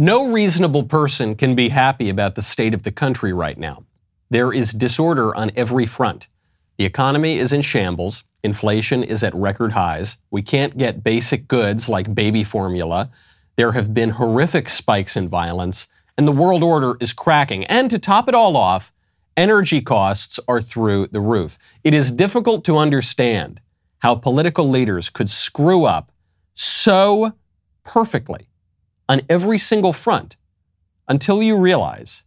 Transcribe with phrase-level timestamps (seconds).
[0.00, 3.82] No reasonable person can be happy about the state of the country right now.
[4.30, 6.28] There is disorder on every front.
[6.76, 8.22] The economy is in shambles.
[8.44, 10.18] Inflation is at record highs.
[10.30, 13.10] We can't get basic goods like baby formula.
[13.56, 17.64] There have been horrific spikes in violence, and the world order is cracking.
[17.64, 18.92] And to top it all off,
[19.36, 21.58] energy costs are through the roof.
[21.82, 23.60] It is difficult to understand
[23.98, 26.12] how political leaders could screw up
[26.54, 27.32] so
[27.82, 28.47] perfectly
[29.08, 30.36] on every single front
[31.08, 32.24] until you realize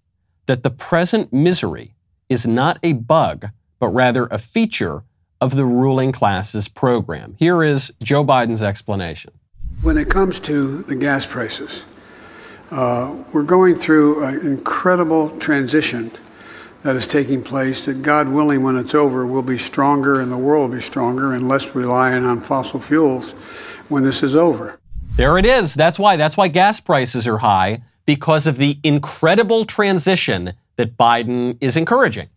[0.47, 1.93] that the present misery
[2.27, 5.03] is not a bug, but rather a feature
[5.39, 7.35] of the ruling class's program.
[7.37, 9.33] Here is Joe Biden's explanation.
[9.81, 11.85] When it comes to the gas prices,
[12.69, 16.11] uh, we're going through an incredible transition
[16.83, 20.37] that is taking place that, God willing, when it's over, will be stronger and the
[20.37, 23.31] world will be stronger and less reliant on fossil fuels
[23.89, 24.79] when this is over.
[25.15, 25.73] There it is.
[25.73, 26.15] That's why.
[26.15, 32.29] That's why gas prices are high because of the incredible transition that Biden is encouraging.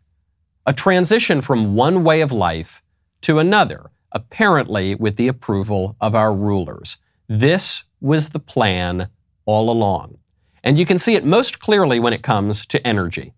[0.66, 2.82] A transition from one way of life
[3.22, 6.98] to another, apparently with the approval of our rulers.
[7.28, 9.08] This was the plan
[9.46, 10.18] all along.
[10.62, 13.32] And you can see it most clearly when it comes to energy.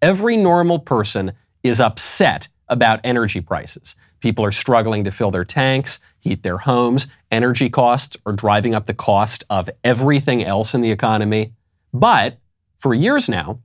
[0.00, 3.96] Every normal person is upset about energy prices.
[4.20, 7.06] People are struggling to fill their tanks, heat their homes.
[7.30, 11.52] Energy costs are driving up the cost of everything else in the economy.
[11.92, 12.38] But
[12.78, 13.60] for years now,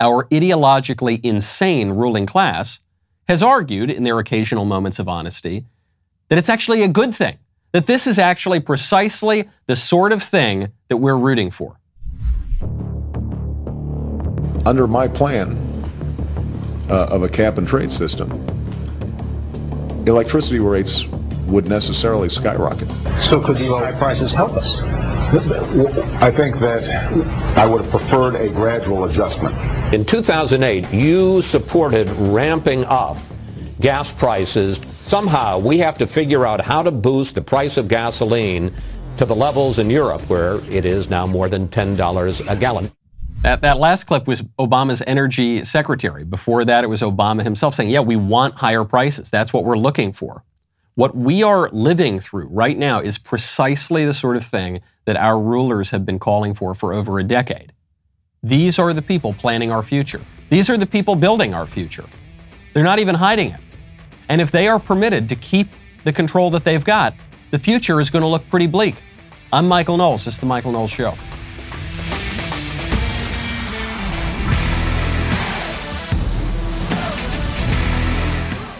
[0.00, 2.80] our ideologically insane ruling class
[3.28, 5.66] has argued, in their occasional moments of honesty,
[6.28, 7.38] that it's actually a good thing,
[7.72, 11.78] that this is actually precisely the sort of thing that we're rooting for.
[14.64, 15.56] Under my plan
[16.88, 18.30] uh, of a cap and trade system,
[20.06, 21.06] electricity rates
[21.50, 22.88] would necessarily skyrocket.
[23.20, 24.78] So could the lower prices help us?
[26.20, 26.88] I think that
[27.56, 29.54] I would have preferred a gradual adjustment.
[29.94, 33.16] In 2008, you supported ramping up
[33.80, 34.80] gas prices.
[35.02, 38.72] Somehow we have to figure out how to boost the price of gasoline
[39.18, 42.90] to the levels in Europe where it is now more than $10 a gallon.
[43.42, 46.24] That, that last clip was Obama's energy secretary.
[46.24, 49.30] Before that, it was Obama himself saying, yeah, we want higher prices.
[49.30, 50.44] That's what we're looking for.
[50.96, 55.38] What we are living through right now is precisely the sort of thing that our
[55.38, 57.72] rulers have been calling for for over a decade.
[58.42, 60.20] These are the people planning our future.
[60.48, 62.06] These are the people building our future.
[62.74, 63.60] They're not even hiding it.
[64.28, 65.68] And if they are permitted to keep
[66.04, 67.14] the control that they've got,
[67.50, 68.96] the future is going to look pretty bleak.
[69.52, 70.24] I'm Michael Knowles.
[70.24, 71.14] This is The Michael Knowles Show.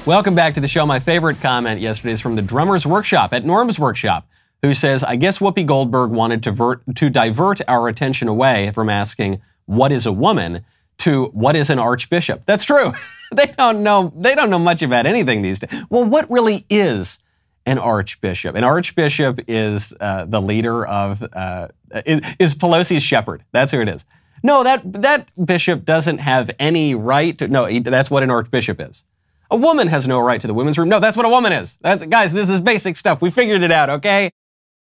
[0.06, 0.86] Welcome back to the show.
[0.86, 4.26] My favorite comment yesterday is from the Drummer's Workshop at Norm's Workshop,
[4.62, 8.88] who says, I guess Whoopi Goldberg wanted to, vert, to divert our attention away from
[8.88, 10.64] asking, what is a woman,
[10.98, 12.46] to what is an archbishop.
[12.46, 12.94] That's true.
[13.32, 15.84] they don't know, they don't know much about anything these days.
[15.90, 17.18] Well, what really is
[17.66, 18.56] an archbishop?
[18.56, 21.68] An archbishop is uh, the leader of, uh,
[22.06, 23.44] is, is Pelosi's shepherd.
[23.52, 24.06] That's who it is.
[24.42, 28.80] No, that, that bishop doesn't have any right to, no, he, that's what an archbishop
[28.80, 29.04] is.
[29.50, 30.88] A woman has no right to the women's room.
[30.88, 31.76] No, that's what a woman is.
[31.80, 33.20] That's, guys, this is basic stuff.
[33.20, 34.30] We figured it out, okay?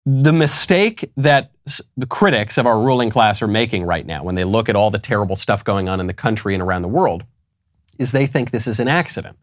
[0.06, 1.52] The mistake that
[1.96, 4.92] the critics of our ruling class are making right now when they look at all
[4.92, 7.26] the terrible stuff going on in the country and around the world
[7.98, 9.38] is they think this is an accident.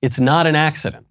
[0.00, 1.06] It's not an accident.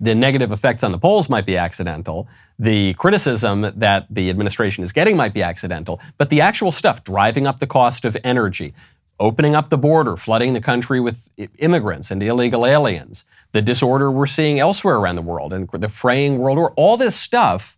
[0.00, 2.28] The negative effects on the polls might be accidental.
[2.56, 6.00] The criticism that the administration is getting might be accidental.
[6.18, 8.74] But the actual stuff driving up the cost of energy,
[9.20, 14.26] opening up the border, flooding the country with immigrants and illegal aliens, the disorder we're
[14.26, 17.76] seeing elsewhere around the world, and the fraying world war, all this stuff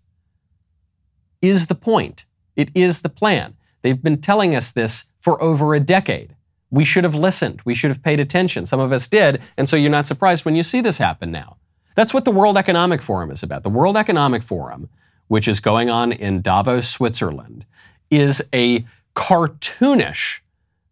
[1.41, 2.27] is the point.
[2.57, 3.57] It is the plan.
[3.83, 6.37] They've been telling us this for over a decade.
[6.71, 7.63] We should have listened.
[7.65, 8.67] We should have paid attention.
[8.67, 11.57] Some of us did, and so you're not surprised when you see this happen now.
[11.95, 13.63] That's what the World Economic Forum is about.
[13.63, 14.89] The World Economic Forum,
[15.29, 17.65] which is going on in Davos, Switzerland,
[18.11, 18.85] is a
[19.17, 20.41] cartoonish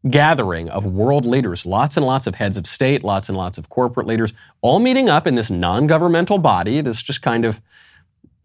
[0.09, 3.69] gathering of world leaders, lots and lots of heads of state, lots and lots of
[3.69, 7.61] corporate leaders, all meeting up in this non governmental body, this just kind of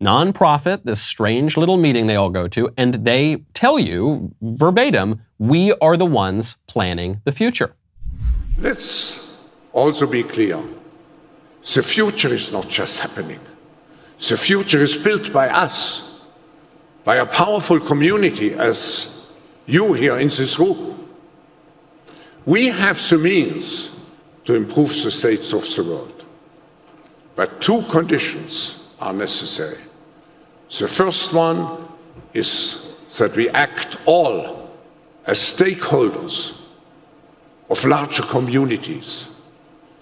[0.01, 5.73] nonprofit, this strange little meeting they all go to, and they tell you verbatim, we
[5.73, 7.75] are the ones planning the future.
[8.57, 9.37] Let's
[9.71, 10.61] also be clear
[11.73, 13.39] the future is not just happening,
[14.29, 16.21] the future is built by us,
[17.03, 19.27] by a powerful community as
[19.65, 20.92] you here in this room.
[22.45, 23.89] We have the means
[24.45, 26.25] to improve the states of the world.
[27.35, 29.81] But two conditions are necessary.
[30.69, 31.87] The first one
[32.33, 34.71] is that we act all
[35.25, 36.59] as stakeholders
[37.69, 39.29] of larger communities,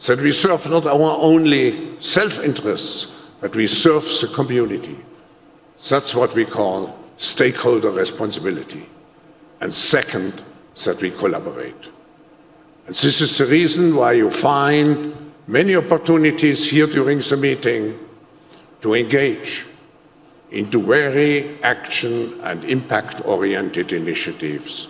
[0.07, 4.97] that we serve not our only self interests, but we serve the community.
[5.89, 8.89] That's what we call stakeholder responsibility.
[9.61, 10.41] And second,
[10.85, 11.89] that we collaborate.
[12.91, 15.15] This is the reason why you find
[15.47, 17.97] many opportunities here during the meeting
[18.81, 19.65] to engage
[20.51, 24.89] into very action and impact oriented initiatives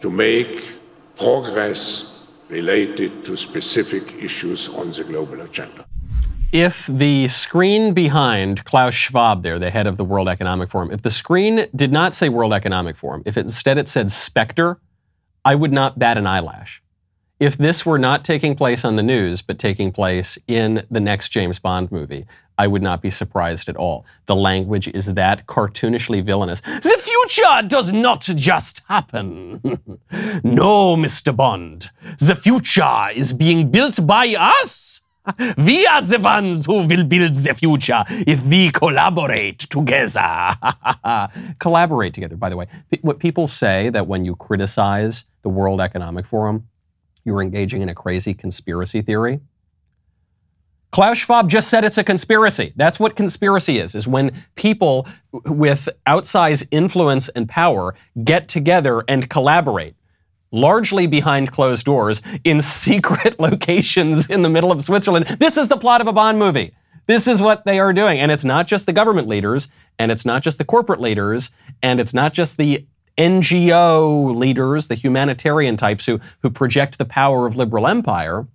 [0.00, 0.62] to make
[1.16, 5.84] progress related to specific issues on the global agenda.
[6.52, 11.02] If the screen behind Klaus Schwab there, the head of the World Economic Forum, if
[11.02, 14.78] the screen did not say World Economic Forum, if instead it said Spectre,
[15.44, 16.80] I would not bat an eyelash.
[17.40, 21.30] If this were not taking place on the news, but taking place in the next
[21.30, 22.26] James Bond movie,
[22.58, 24.04] I would not be surprised at all.
[24.26, 26.60] The language is that cartoonishly villainous.
[26.60, 29.62] The future does not just happen.
[30.44, 31.34] no, Mr.
[31.34, 31.90] Bond.
[32.18, 35.00] The future is being built by us.
[35.56, 40.56] We are the ones who will build the future if we collaborate together.
[41.58, 42.66] collaborate together, by the way.
[43.02, 46.68] What people say that when you criticize the World Economic Forum,
[47.24, 49.40] you're engaging in a crazy conspiracy theory.
[50.92, 52.72] Klaus Schwab just said it's a conspiracy.
[52.74, 57.94] That's what conspiracy is, is when people with outsized influence and power
[58.24, 59.94] get together and collaborate,
[60.50, 65.26] largely behind closed doors, in secret locations in the middle of Switzerland.
[65.26, 66.74] This is the plot of a Bond movie.
[67.06, 68.18] This is what they are doing.
[68.18, 69.68] And it's not just the government leaders,
[69.98, 71.50] and it's not just the corporate leaders,
[71.82, 77.46] and it's not just the NGO leaders, the humanitarian types who, who project the power
[77.46, 78.46] of liberal empire.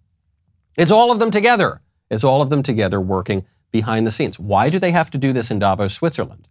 [0.77, 1.81] It's all of them together.
[2.09, 4.39] It's all of them together working behind the scenes.
[4.39, 6.47] Why do they have to do this in Davos, Switzerland?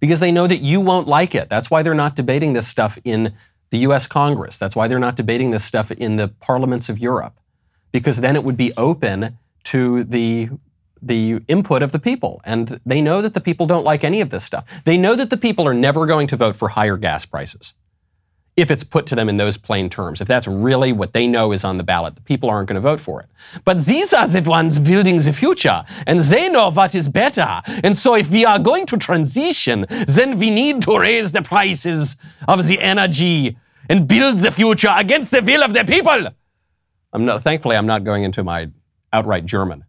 [0.00, 1.48] Because they know that you won't like it.
[1.48, 3.34] That's why they're not debating this stuff in
[3.70, 4.58] the US Congress.
[4.58, 7.38] That's why they're not debating this stuff in the parliaments of Europe.
[7.92, 10.50] Because then it would be open to the
[11.06, 12.40] the input of the people.
[12.44, 14.64] And they know that the people don't like any of this stuff.
[14.84, 17.74] They know that the people are never going to vote for higher gas prices
[18.56, 20.20] if it's put to them in those plain terms.
[20.20, 22.80] If that's really what they know is on the ballot, the people aren't going to
[22.80, 23.28] vote for it.
[23.64, 27.62] But these are the ones building the future, and they know what is better.
[27.82, 32.16] And so if we are going to transition, then we need to raise the prices
[32.46, 33.56] of the energy
[33.88, 36.28] and build the future against the will of the people.
[37.12, 38.70] I'm not, thankfully, I'm not going into my
[39.12, 39.84] outright German.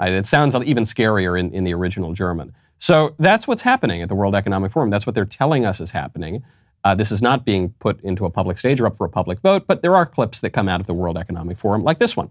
[0.00, 2.54] It sounds even scarier in, in the original German.
[2.78, 4.90] So that's what's happening at the World Economic Forum.
[4.90, 6.44] That's what they're telling us is happening.
[6.82, 9.40] Uh, this is not being put into a public stage or up for a public
[9.40, 12.16] vote, but there are clips that come out of the World Economic Forum, like this
[12.16, 12.30] one.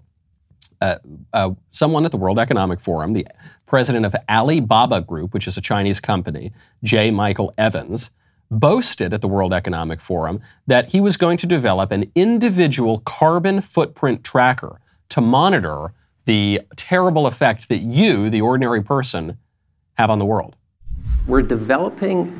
[0.80, 0.98] Uh,
[1.31, 3.27] uh, someone at the World Economic Forum, the
[3.66, 6.51] president of Alibaba Group, which is a Chinese company,
[6.83, 7.09] J.
[7.09, 8.12] Michael Evans,
[8.51, 13.62] boasted at the World Economic Forum that he was going to develop an individual carbon
[13.62, 15.94] footprint tracker to monitor
[16.25, 19.38] the terrible effect that you, the ordinary person,
[19.96, 20.56] have on the world.
[21.28, 22.34] We're developing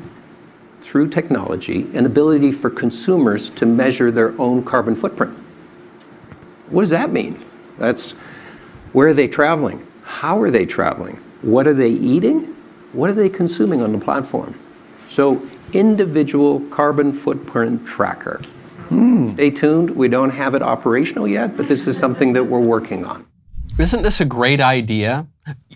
[0.80, 5.32] through technology, an ability for consumers to measure their own carbon footprint.
[6.68, 7.42] What does that mean?
[7.78, 8.12] That's
[8.92, 9.86] where are they traveling?
[10.04, 11.16] How are they traveling?
[11.42, 12.54] What are they eating?
[12.92, 14.58] What are they consuming on the platform?
[15.10, 18.40] So, individual carbon footprint tracker.
[18.90, 19.34] Mm.
[19.34, 19.90] Stay tuned.
[19.90, 23.26] We don't have it operational yet, but this is something that we're working on.
[23.76, 25.26] Isn't this a great idea?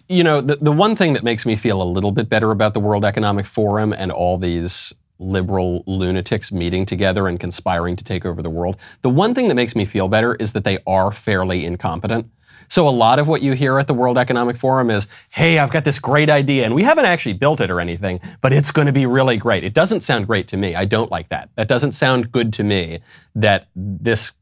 [0.08, 2.72] You know, the, the one thing that makes me feel a little bit better about
[2.72, 8.24] the World Economic Forum and all these liberal lunatics meeting together and conspiring to take
[8.24, 8.76] over the world.
[9.02, 12.30] The one thing that makes me feel better is that they are fairly incompetent.
[12.68, 15.72] So a lot of what you hear at the World Economic Forum is, hey, I've
[15.72, 18.86] got this great idea, and we haven't actually built it or anything, but it's going
[18.86, 19.64] to be really great.
[19.64, 20.76] It doesn't sound great to me.
[20.76, 21.48] I don't like that.
[21.56, 23.00] That doesn't sound good to me
[23.34, 24.32] that this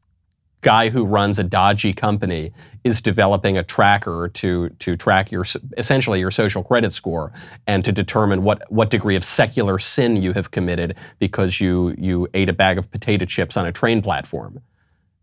[0.67, 2.51] guy who runs a dodgy company
[2.83, 5.45] is developing a tracker to to track your
[5.77, 7.31] essentially your social credit score
[7.67, 12.27] and to determine what what degree of secular sin you have committed because you you
[12.33, 14.61] ate a bag of potato chips on a train platform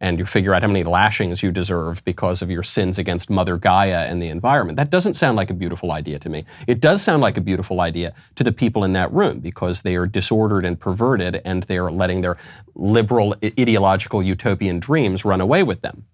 [0.01, 3.57] and you figure out how many lashings you deserve because of your sins against Mother
[3.57, 4.77] Gaia and the environment.
[4.77, 6.45] That doesn't sound like a beautiful idea to me.
[6.67, 9.97] It does sound like a beautiful idea to the people in that room because they
[9.97, 12.37] are disordered and perverted and they are letting their
[12.75, 16.05] liberal, ideological, utopian dreams run away with them.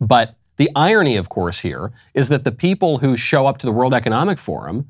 [0.00, 3.72] But the irony, of course, here is that the people who show up to the
[3.72, 4.86] World Economic Forum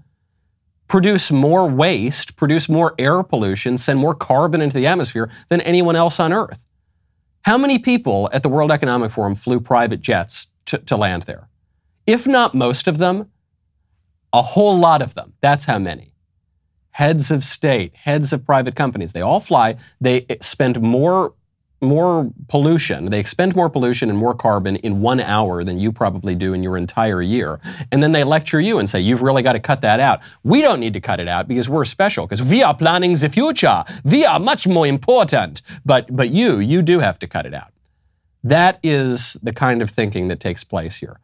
[0.89, 5.97] produce more waste, produce more air pollution, send more carbon into the atmosphere than anyone
[5.97, 6.71] else on Earth.
[7.45, 11.49] How many people at the World Economic Forum flew private jets to, to land there?
[12.07, 13.31] If not most of them,
[14.33, 15.35] a whole lot of them.
[15.41, 16.13] That's how many.
[16.93, 19.13] heads of state, heads of private companies.
[19.13, 19.77] They all fly.
[20.01, 21.35] They eh, spend more
[21.85, 23.07] more pollution.
[23.07, 26.63] They expend more pollution and more carbon in one hour than you probably do in
[26.63, 27.61] your entire year.
[27.93, 30.21] And then they lecture you and say, you've really got to cut that out.
[30.43, 33.29] We don't need to cut it out because we're special, because we are planning the
[33.29, 33.85] future.
[34.05, 35.63] We are much more important.
[35.85, 37.73] But, but you, you do have to cut it out.
[38.43, 41.21] That is the kind of thinking that takes place here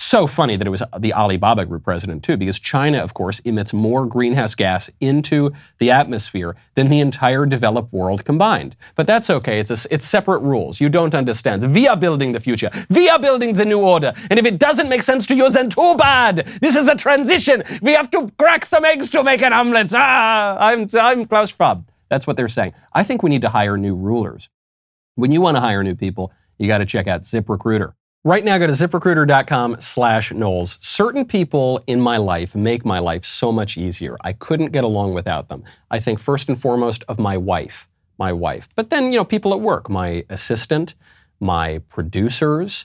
[0.00, 3.72] so funny that it was the Alibaba Group president, too, because China, of course, emits
[3.72, 8.76] more greenhouse gas into the atmosphere than the entire developed world combined.
[8.96, 9.60] But that's okay.
[9.60, 10.80] It's, a, it's separate rules.
[10.80, 11.74] You don't understand.
[11.74, 12.70] We are building the future.
[12.88, 14.12] We are building the new order.
[14.30, 16.46] And if it doesn't make sense to you, then too bad.
[16.60, 17.62] This is a transition.
[17.82, 19.92] We have to crack some eggs to make an omelet.
[19.94, 21.86] Ah, I'm, I'm Klaus Schwab.
[22.08, 22.74] That's what they're saying.
[22.92, 24.48] I think we need to hire new rulers.
[25.14, 27.94] When you want to hire new people, you got to check out ZipRecruiter.
[28.22, 30.76] Right now, go to ziprecruiter.com slash Knowles.
[30.82, 34.18] Certain people in my life make my life so much easier.
[34.20, 35.64] I couldn't get along without them.
[35.90, 38.68] I think first and foremost of my wife, my wife.
[38.76, 40.94] But then, you know, people at work, my assistant,
[41.40, 42.84] my producers.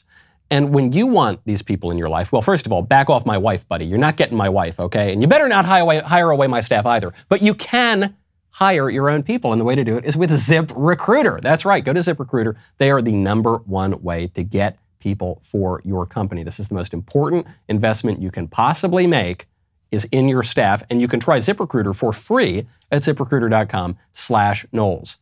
[0.49, 3.25] And when you want these people in your life, well, first of all, back off
[3.25, 3.83] my wife, buddy.
[3.85, 5.11] You're not getting my wife, okay?
[5.11, 7.13] And you better not hire away, hire away my staff either.
[7.27, 8.15] But you can
[8.51, 9.51] hire your own people.
[9.51, 11.41] And the way to do it is with ZipRecruiter.
[11.41, 11.83] That's right.
[11.83, 12.55] Go to ZipRecruiter.
[12.77, 16.41] They are the number one way to get people for your company.
[16.41, 19.47] This is the most important investment you can possibly make
[19.91, 25.19] is in your staff, and you can try ZipRecruiter for free at ziprecruiter.com slash Knowles.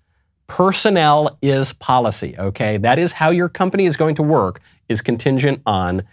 [0.48, 2.78] Personnel is policy, okay?
[2.78, 6.04] That is how your company is going to work, is contingent on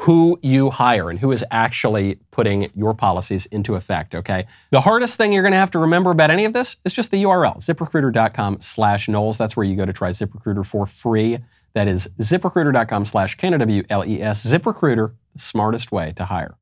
[0.00, 4.46] who you hire and who is actually putting your policies into effect, okay?
[4.70, 7.22] The hardest thing you're gonna have to remember about any of this is just the
[7.22, 9.38] URL, ziprecruiter.com slash Knowles.
[9.38, 11.38] That's where you go to try ZipRecruiter for free.
[11.76, 14.46] That is ziprecruiter.com slash K-N-O-W-L-E-S.
[14.46, 16.56] ZipRecruiter, the smartest way to hire.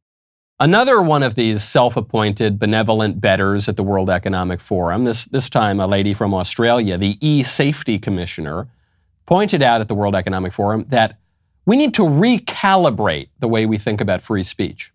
[0.59, 5.79] Another one of these self-appointed benevolent betters at the World Economic Forum, this, this time
[5.79, 8.67] a lady from Australia, the e-safety commissioner,
[9.25, 11.17] pointed out at the World Economic Forum that
[11.65, 14.93] we need to recalibrate the way we think about free speech.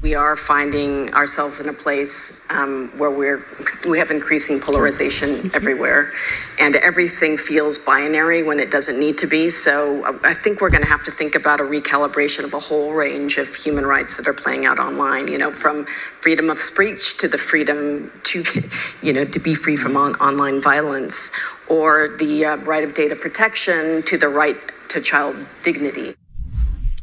[0.00, 3.44] We are finding ourselves in a place um, where we're
[3.88, 6.12] we have increasing polarization everywhere,
[6.60, 9.50] and everything feels binary when it doesn't need to be.
[9.50, 12.92] So I think we're going to have to think about a recalibration of a whole
[12.92, 15.26] range of human rights that are playing out online.
[15.26, 15.84] You know, from
[16.20, 18.44] freedom of speech to the freedom to,
[19.02, 21.32] you know, to be free from on- online violence,
[21.66, 24.56] or the uh, right of data protection to the right
[24.90, 26.14] to child dignity.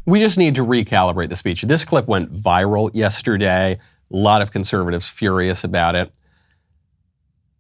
[0.06, 1.64] We just need to recalibrate the speech.
[1.64, 3.80] This clip went viral yesterday.
[4.12, 6.12] A lot of conservatives furious about it.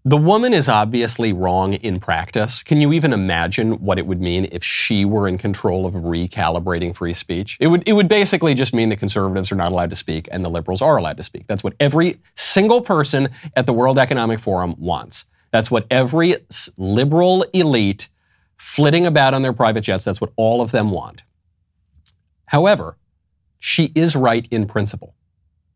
[0.07, 2.61] The woman is obviously wrong in practice.
[2.61, 6.95] Can you even imagine what it would mean if she were in control of recalibrating
[6.95, 7.57] free speech?
[7.59, 10.45] It would, it would basically just mean that conservatives are not allowed to speak and
[10.45, 11.47] the liberals are allowed to speak.
[11.47, 15.25] That's what every single person at the World Economic Forum wants.
[15.49, 16.35] That's what every
[16.77, 18.09] liberal elite
[18.57, 21.23] flitting about on their private jets, that's what all of them want.
[22.55, 22.95] However,
[23.59, 25.13] she is right in principle.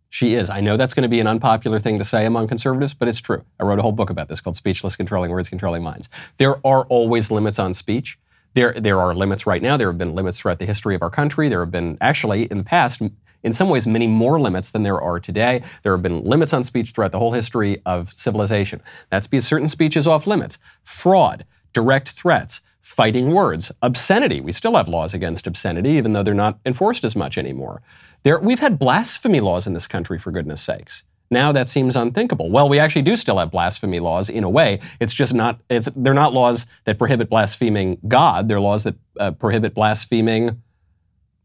[0.08, 0.50] She is.
[0.50, 3.20] I know that's going to be an unpopular thing to say among conservatives, but it's
[3.20, 3.44] true.
[3.60, 6.08] I wrote a whole book about this called Speechless Controlling Words, Controlling Minds.
[6.38, 8.18] There are always limits on speech.
[8.54, 9.76] There, there are limits right now.
[9.76, 11.50] There have been limits throughout the history of our country.
[11.50, 13.02] There have been, actually, in the past,
[13.44, 15.62] in some ways, many more limits than there are today.
[15.84, 18.82] There have been limits on speech throughout the whole history of civilization.
[19.10, 20.60] That's because certain speech is off limits.
[20.82, 21.44] Fraud,
[21.74, 24.42] direct threats, fighting words, obscenity.
[24.42, 27.84] We still have laws against obscenity, even though they're not enforced as much anymore.
[28.24, 31.04] There, we've had blasphemy laws in this country, for goodness sakes.
[31.30, 32.50] Now that seems unthinkable.
[32.50, 34.80] Well, we actually do still have blasphemy laws in a way.
[35.00, 35.60] It's just not.
[35.70, 38.48] It's they're not laws that prohibit blaspheming God.
[38.48, 40.64] They're laws that uh, prohibit blaspheming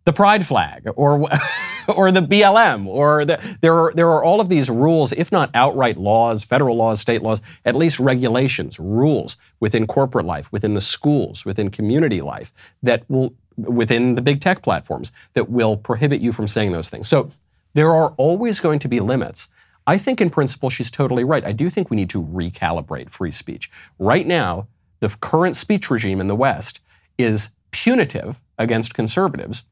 [0.06, 1.28] the pride flag or
[1.96, 5.50] or the BLM or the, there are there are all of these rules if not
[5.54, 10.80] outright laws federal laws state laws at least regulations rules within corporate life within the
[10.80, 16.32] schools within community life that will within the big tech platforms that will prohibit you
[16.32, 17.08] from saying those things.
[17.08, 17.30] So
[17.74, 19.48] there are always going to be limits.
[19.86, 21.44] I think in principle she's totally right.
[21.44, 23.70] I do think we need to recalibrate free speech.
[23.98, 24.68] Right now
[25.00, 26.80] the current speech regime in the west
[27.18, 29.64] is punitive against conservatives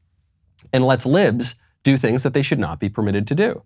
[0.71, 3.63] and lets libs do things that they should not be permitted to do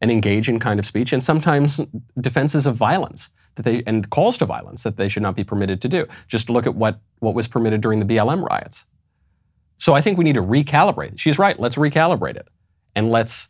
[0.00, 1.80] and engage in kind of speech and sometimes
[2.18, 5.80] defenses of violence that they and calls to violence that they should not be permitted
[5.82, 6.06] to do.
[6.26, 8.86] Just look at what, what was permitted during the BLM riots.
[9.78, 11.18] So I think we need to recalibrate.
[11.18, 11.58] She's right.
[11.58, 12.48] Let's recalibrate it.
[12.94, 13.48] And let's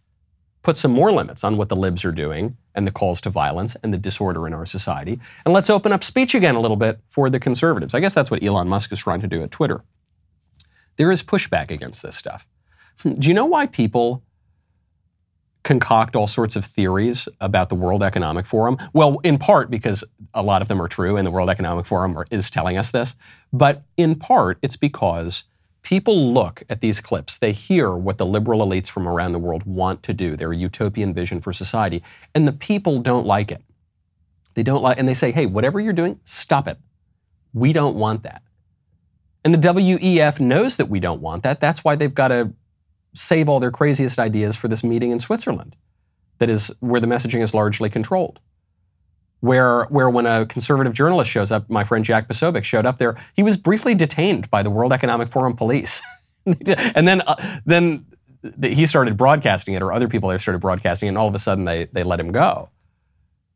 [0.62, 3.76] put some more limits on what the libs are doing and the calls to violence
[3.82, 5.18] and the disorder in our society.
[5.44, 7.94] And let's open up speech again a little bit for the conservatives.
[7.94, 9.82] I guess that's what Elon Musk is trying to do at Twitter.
[10.96, 12.46] There is pushback against this stuff.
[13.02, 14.22] Do you know why people
[15.62, 18.78] concoct all sorts of theories about the World Economic Forum.
[18.92, 20.02] Well, in part because
[20.32, 23.14] a lot of them are true, and the World Economic Forum is telling us this,
[23.52, 25.44] but in part it's because
[25.82, 29.64] people look at these clips, they hear what the liberal elites from around the world
[29.64, 32.02] want to do, their utopian vision for society,
[32.34, 33.62] and the people don't like it.
[34.54, 36.78] They don't like, and they say, hey, whatever you're doing, stop it.
[37.54, 38.42] We don't want that.
[39.44, 41.60] And the WEF knows that we don't want that.
[41.60, 42.52] That's why they've got to
[43.14, 45.76] save all their craziest ideas for this meeting in Switzerland,
[46.38, 48.40] that is where the messaging is largely controlled.
[49.40, 53.16] Where, where when a conservative journalist shows up, my friend Jack Posobiec showed up there,
[53.34, 56.02] he was briefly detained by the World Economic Forum police.
[56.46, 58.04] and then, uh, then
[58.62, 61.38] he started broadcasting it, or other people there started broadcasting it, and all of a
[61.38, 62.68] sudden they, they let him go.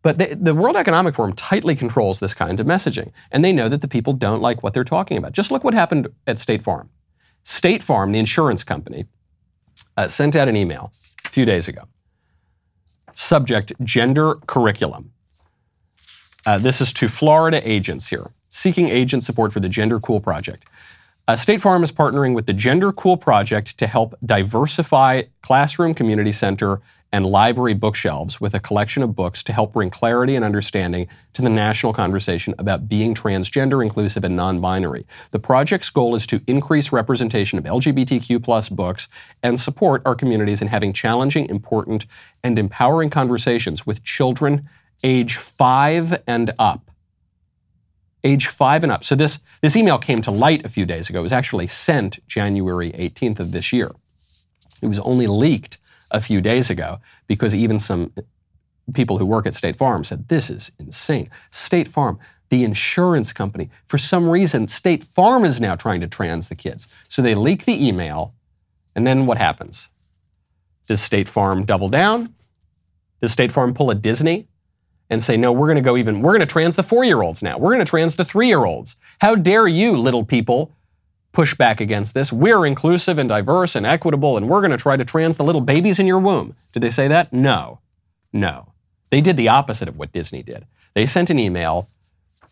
[0.03, 3.71] But the, the, World Economic Forum tightly controls this kind of messaging, and they know
[3.71, 5.33] that the people don't like what they're talking about.
[5.33, 6.91] Just look what happened at State Farm.
[7.43, 9.07] State Farm, the insurance company,
[9.97, 10.93] uh, sent out an email
[11.25, 11.83] a few days ago.
[13.15, 15.13] Subject Gender Curriculum.
[16.47, 20.65] Uh, this is to Florida agents here, seeking agent support for the Gender Cool Project.
[21.27, 26.33] Uh, State Farm is partnering with the Gender Cool Project to help diversify classroom community
[26.33, 26.83] center
[27.15, 31.43] and library bookshelves with a collection of books to help bring clarity and understanding to
[31.43, 35.07] the national conversation about being transgender, inclusive, and non binary.
[35.31, 39.07] The project's goal is to increase representation of LGBTQ plus books
[39.45, 42.05] and support our communities in having challenging, important,
[42.43, 44.69] and empowering conversations with children
[45.05, 46.91] age five and up.
[48.25, 49.05] Age five and up.
[49.05, 51.21] So this, this email came to light a few days ago.
[51.21, 53.93] It was actually sent January 18th of this year.
[54.83, 55.79] It was only leaked
[56.15, 58.13] a few days ago because even some
[58.95, 61.29] people who work at State Farm said, This is insane.
[61.51, 62.19] State Farm,
[62.49, 66.89] the insurance company, for some reason, State Farm is now trying to trans the kids.
[67.09, 68.35] So they leak the email,
[68.95, 69.91] and then what happens?
[70.87, 72.35] Does State Farm double down?
[73.21, 74.49] Does State Farm pull a Disney
[75.11, 77.23] and say, no, we're going to go even, we're going to trans the four year
[77.23, 77.59] olds now.
[77.59, 78.97] We're going to trans the three year olds.
[79.21, 80.73] How dare you, little people,
[81.35, 82.33] push back against this.
[82.33, 85.61] We're inclusive and diverse and equitable, and we're going to try to trans the little
[85.61, 86.55] babies in your womb.
[86.73, 87.33] Did they say that?
[87.33, 87.81] No.
[88.33, 88.73] No.
[89.11, 90.65] They did the opposite of what Disney did.
[90.95, 91.89] They sent an email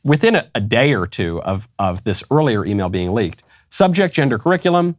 [0.04, 3.44] within a, a day or two of, of this earlier email being leaked.
[3.70, 4.96] Subject gender curriculum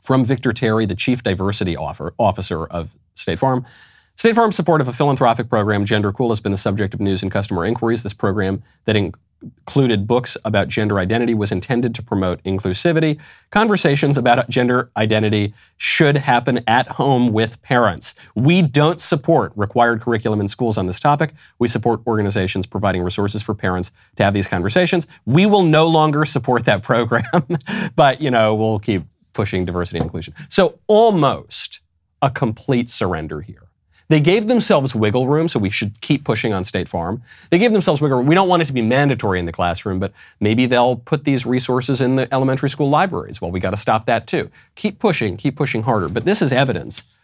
[0.00, 3.66] from Victor Terry, the chief diversity offer, officer of State Farm.
[4.14, 7.22] State Farm's support of a philanthropic program, Gender Cool, has been the subject of news
[7.22, 8.02] and customer inquiries.
[8.02, 9.12] This program that in,
[9.58, 13.18] included books about gender identity was intended to promote inclusivity.
[13.50, 18.14] Conversations about gender identity should happen at home with parents.
[18.34, 21.34] We don't support required curriculum in schools on this topic.
[21.58, 25.06] We support organizations providing resources for parents to have these conversations.
[25.24, 27.24] We will no longer support that program,
[27.96, 30.34] but you know, we'll keep pushing diversity and inclusion.
[30.48, 31.80] So almost
[32.22, 33.65] a complete surrender here.
[34.08, 37.22] They gave themselves wiggle room, so we should keep pushing on State Farm.
[37.50, 38.26] They gave themselves wiggle room.
[38.26, 41.44] We don't want it to be mandatory in the classroom, but maybe they'll put these
[41.44, 43.40] resources in the elementary school libraries.
[43.40, 44.50] Well, we got to stop that too.
[44.76, 46.08] Keep pushing, keep pushing harder.
[46.08, 47.18] But this is evidence.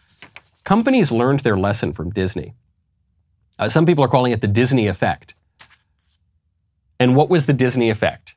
[0.65, 2.53] Companies learned their lesson from Disney.
[3.57, 5.35] Uh, some people are calling it the Disney effect.
[6.99, 8.35] And what was the Disney effect?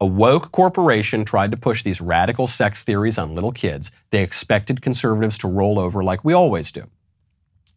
[0.00, 3.90] A woke corporation tried to push these radical sex theories on little kids.
[4.10, 6.90] They expected conservatives to roll over like we always do.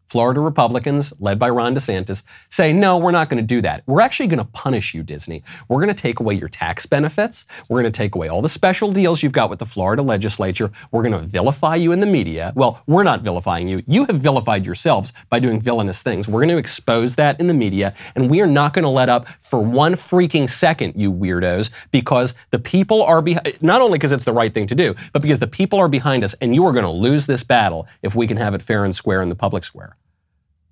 [0.08, 3.84] Florida Republicans, led by Ron DeSantis, say, no, we're not going to do that.
[3.86, 5.44] We're actually going to punish you, Disney.
[5.68, 7.46] We're going to take away your tax benefits.
[7.68, 10.72] We're going to take away all the special deals you've got with the Florida legislature.
[10.92, 12.54] We're going to vilify you in the media.
[12.56, 13.84] Well, we're not vilifying you.
[13.86, 16.28] You have vilified yourselves by doing villainous things.
[16.28, 19.10] We're going to expose that in the media, and we are not going to let
[19.10, 24.14] up for one freaking second, you weirdos, because the people are behind, not only because
[24.14, 26.66] it's the right thing to do, but because the people are behind us, and you
[26.66, 29.28] are going to lose this battle if we can have it fair and square in
[29.28, 29.97] the public square.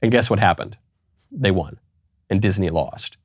[0.02, 0.78] And guess what happened?
[1.32, 1.80] They won,
[2.30, 3.18] and Disney lost.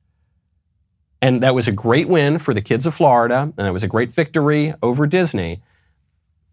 [1.21, 3.87] And that was a great win for the kids of Florida, and it was a
[3.87, 5.61] great victory over Disney.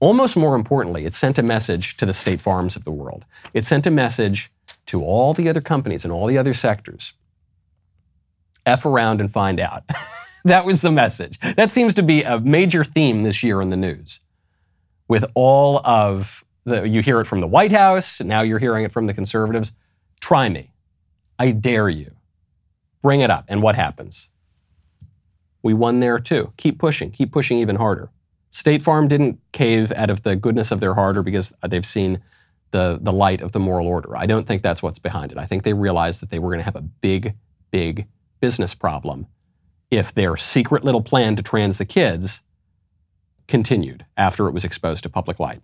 [0.01, 3.25] Almost more importantly, it sent a message to the state farms of the world.
[3.55, 4.53] It sent a message
[4.87, 7.15] to all the other companies and all the other sectors.
[8.67, 9.85] F around and find out.
[10.45, 11.41] that was the message.
[11.41, 14.21] That seems to be a major theme this year in the news.
[15.09, 18.93] With all of the, you hear it from the White House, now you're hearing it
[18.93, 19.73] from the conservatives.
[20.21, 20.73] Try me.
[21.39, 22.13] I dare you.
[23.03, 23.45] Bring it up.
[23.49, 24.31] And what happens?
[25.63, 26.53] We won there too.
[26.57, 27.11] Keep pushing.
[27.11, 28.11] Keep pushing even harder.
[28.51, 32.21] State Farm didn't cave out of the goodness of their heart or because they've seen
[32.71, 34.17] the, the light of the moral order.
[34.17, 35.39] I don't think that's what's behind it.
[35.39, 37.35] I think they realized that they were going to have a big,
[37.71, 38.07] big
[38.41, 39.27] business problem
[39.91, 42.43] if their secret little plan to trans the kids
[43.47, 45.63] continued after it was exposed to public light.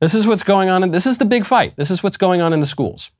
[0.00, 0.82] This is what's going on.
[0.82, 1.74] In, this is the big fight.
[1.76, 3.10] This is what's going on in the schools.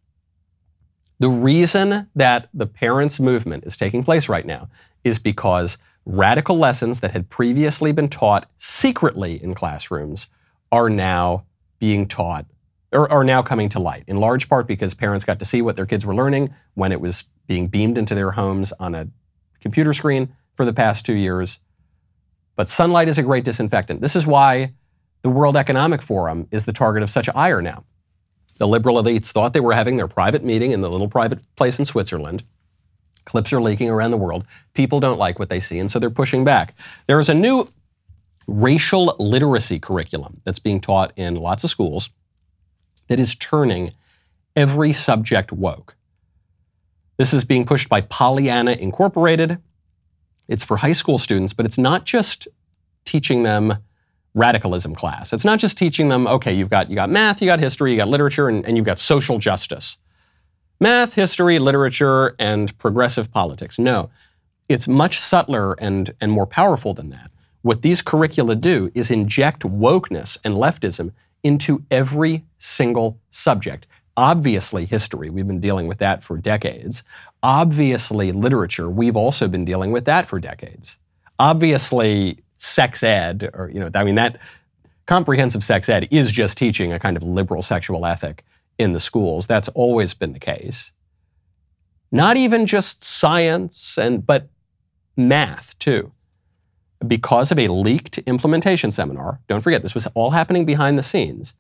[1.19, 4.69] The reason that the parents' movement is taking place right now
[5.03, 10.29] is because radical lessons that had previously been taught secretly in classrooms
[10.71, 11.45] are now
[11.79, 12.47] being taught
[12.93, 15.77] or are now coming to light, in large part because parents got to see what
[15.77, 19.09] their kids were learning when it was being beamed into their homes on a
[19.61, 21.59] computer screen for the past two years.
[22.55, 24.01] But sunlight is a great disinfectant.
[24.01, 24.73] This is why
[25.27, 27.83] the World Economic Forum is the target of such ire now.
[28.59, 31.81] The liberal elites thought they were having their private meeting in the little private place
[31.81, 32.45] in Switzerland.
[33.25, 34.45] Clips are leaking around the world.
[34.75, 36.77] People don't like what they see, and so they're pushing back.
[37.09, 37.69] There is a new
[38.47, 42.09] racial literacy curriculum that's being taught in lots of schools
[43.09, 43.95] that is turning
[44.55, 45.97] every subject woke.
[47.17, 49.59] This is being pushed by Pollyanna Incorporated.
[50.47, 52.47] It's for high school students, but it's not just
[53.05, 53.79] teaching them
[54.37, 55.33] radicalism class.
[55.33, 57.97] It's not just teaching them, okay, you've got, you got math, you got history, you
[57.97, 59.97] got literature, and, and you've got social justice.
[60.79, 63.79] Math, history, literature, and progressive politics.
[63.79, 64.11] No,
[64.69, 67.31] it's much subtler and, and more powerful than that.
[67.63, 73.87] What these curricula do is inject wokeness and leftism into every single subject.
[74.19, 77.05] Obviously, history, we've been dealing with that for decades.
[77.43, 80.99] Obviously, literature, we've also been dealing with that for decades.
[81.39, 84.39] Obviously, sex ed, or, you know, I mean, that
[85.07, 88.45] comprehensive sex ed is just teaching a kind of liberal sexual ethic
[88.79, 89.47] in the schools.
[89.47, 90.93] That's always been the case.
[92.13, 94.49] Not even just science and but
[95.17, 96.13] math too.
[97.07, 101.55] Because of a leaked implementation seminar, don't forget this was all happening behind the scenes.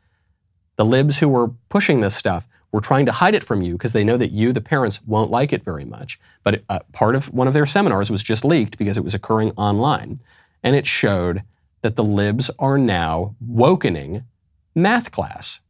[0.76, 3.92] The libs who were pushing this stuff were trying to hide it from you because
[3.92, 6.18] they know that you, the parents, won't like it very much.
[6.42, 9.52] But uh, part of one of their seminars was just leaked because it was occurring
[9.56, 10.20] online
[10.66, 11.44] and it showed
[11.82, 14.24] that the libs are now wokening
[14.74, 15.60] math class.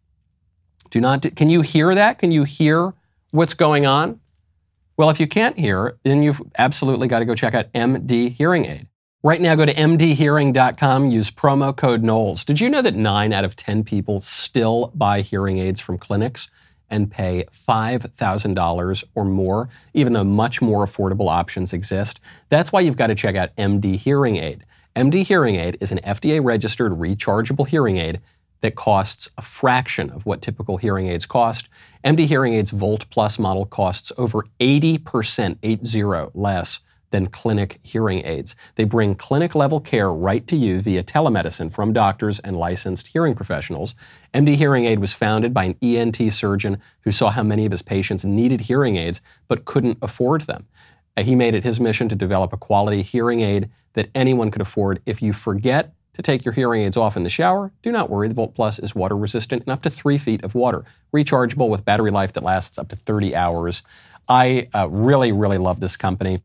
[0.89, 2.19] Do not, can you hear that?
[2.19, 2.95] Can you hear
[3.31, 4.21] what's going on?
[4.97, 8.65] Well, if you can't hear, then you've absolutely got to go check out MD Hearing
[8.65, 8.87] Aid.
[9.23, 12.43] Right now, go to mdhearing.com, use promo code Knowles.
[12.43, 16.51] Did you know that 9 out of 10 people still buy hearing aids from clinics
[16.89, 22.19] and pay $5,000 or more, even though much more affordable options exist?
[22.49, 24.65] That's why you've got to check out MD Hearing Aid.
[24.97, 28.23] MD Hearing Aid is an FDA registered rechargeable hearing aid
[28.63, 31.69] that costs a fraction of what typical hearing aids cost.
[32.03, 36.81] MD Hearing Aid's Volt Plus model costs over 80%, 80 less
[37.11, 38.57] than clinic hearing aids.
[38.77, 43.35] They bring clinic level care right to you via telemedicine from doctors and licensed hearing
[43.35, 43.95] professionals.
[44.33, 47.83] MD Hearing Aid was founded by an ENT surgeon who saw how many of his
[47.83, 50.67] patients needed hearing aids but couldn't afford them.
[51.19, 55.03] He made it his mission to develop a quality hearing aid that anyone could afford.
[55.05, 58.29] If you forget to take your hearing aids off in the shower, do not worry.
[58.29, 61.85] The Volt Plus is water resistant and up to three feet of water, rechargeable with
[61.85, 63.83] battery life that lasts up to 30 hours.
[64.29, 66.43] I uh, really, really love this company.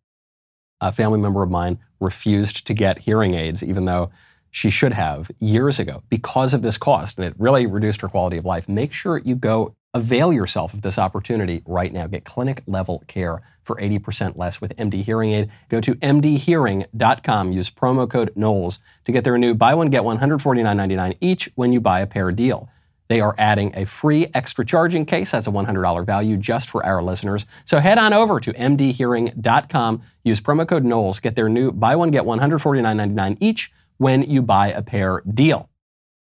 [0.82, 4.12] A family member of mine refused to get hearing aids, even though
[4.52, 8.38] she should have years ago because of this cost, and it really reduced her quality
[8.38, 8.70] of life.
[8.70, 12.08] Make sure you go avail yourself of this opportunity right now.
[12.08, 15.52] Get clinic level care for 80% less with MD Hearing Aid.
[15.70, 20.18] Go to mdhearing.com, use promo code Knowles to get their new buy one, get one
[20.20, 22.70] $149.99 each when you buy a pair deal.
[23.08, 25.32] They are adding a free extra charging case.
[25.32, 27.46] That's a $100 value just for our listeners.
[27.66, 32.12] So head on over to mdhearing.com, use promo code Knowles, get their new buy one,
[32.12, 35.70] get one $149.99 each when you buy a pair deal.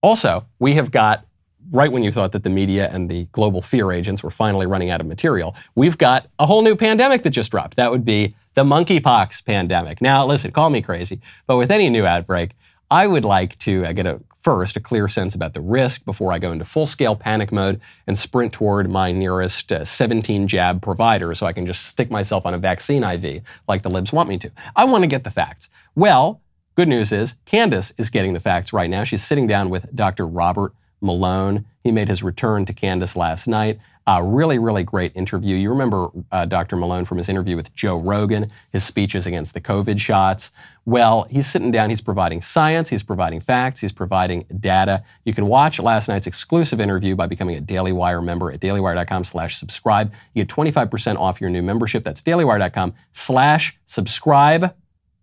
[0.00, 1.26] Also, we have got
[1.72, 4.90] right when you thought that the media and the global fear agents were finally running
[4.90, 7.76] out of material, we've got a whole new pandemic that just dropped.
[7.76, 10.00] That would be the monkeypox pandemic.
[10.00, 12.52] Now, listen, call me crazy, but with any new outbreak,
[12.92, 16.32] I would like to uh, get a first a clear sense about the risk before
[16.32, 20.80] I go into full scale panic mode and sprint toward my nearest uh, 17 jab
[20.80, 24.28] provider so I can just stick myself on a vaccine IV like the libs want
[24.28, 24.52] me to.
[24.76, 25.70] I want to get the facts.
[25.96, 26.40] Well,
[26.74, 29.04] good news is Candace is getting the facts right now.
[29.04, 30.26] She's sitting down with Dr.
[30.26, 31.64] Robert Malone.
[31.82, 33.78] He made his return to Candace last night.
[34.06, 35.56] A really, really great interview.
[35.56, 36.76] You remember uh, Dr.
[36.76, 40.50] Malone from his interview with Joe Rogan, his speeches against the COVID shots.
[40.84, 45.04] Well, he's sitting down, he's providing science, he's providing facts, he's providing data.
[45.24, 49.24] You can watch last night's exclusive interview by becoming a Daily Wire member at dailywire.com
[49.24, 50.12] slash subscribe.
[50.34, 52.02] You get 25% off your new membership.
[52.02, 54.74] That's dailywire.com slash subscribe.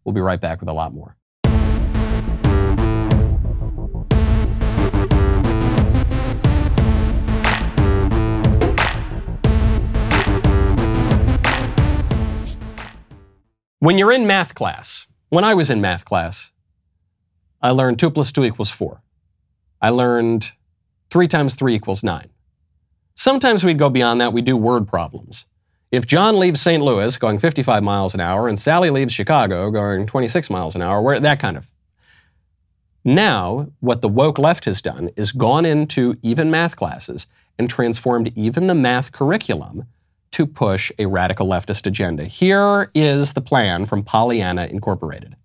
[0.04, 1.16] We'll be right back with a lot more.
[13.82, 16.52] When you're in math class, when I was in math class,
[17.63, 19.02] I learned 2 plus 2 equals 4.
[19.82, 20.52] I learned
[21.10, 22.30] 3 times 3 equals 9.
[23.15, 25.48] Sometimes we'd go beyond that, we do word problems.
[25.89, 26.84] If John leaves St.
[26.84, 31.02] Louis going 55 miles an hour and Sally leaves Chicago going 26 miles an hour,
[31.02, 31.72] where that kind of.
[33.04, 37.26] Now, what the woke left has done is gone into even math classes
[37.58, 39.88] and transformed even the math curriculum
[40.32, 42.26] to push a radical leftist agenda.
[42.26, 45.36] Here is the plan from Pollyanna Incorporated.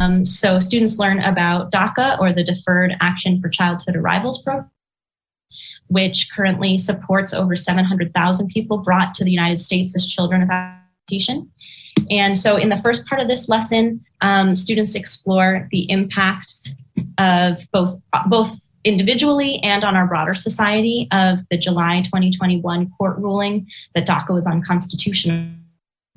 [0.00, 4.70] Um, so students learn about DACA or the Deferred Action for Childhood Arrivals program
[5.88, 11.50] which currently supports over 700,000 people brought to the United States as children of adoption.
[12.10, 16.74] And so, in the first part of this lesson, um, students explore the impacts
[17.18, 23.66] of both both individually and on our broader society of the July 2021 court ruling
[23.94, 25.46] that DACA was unconstitutional.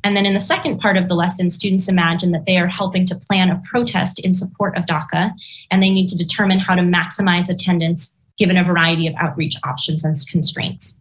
[0.03, 3.05] And then in the second part of the lesson, students imagine that they are helping
[3.07, 5.31] to plan a protest in support of DACA,
[5.71, 10.03] and they need to determine how to maximize attendance given a variety of outreach options
[10.03, 10.99] and constraints.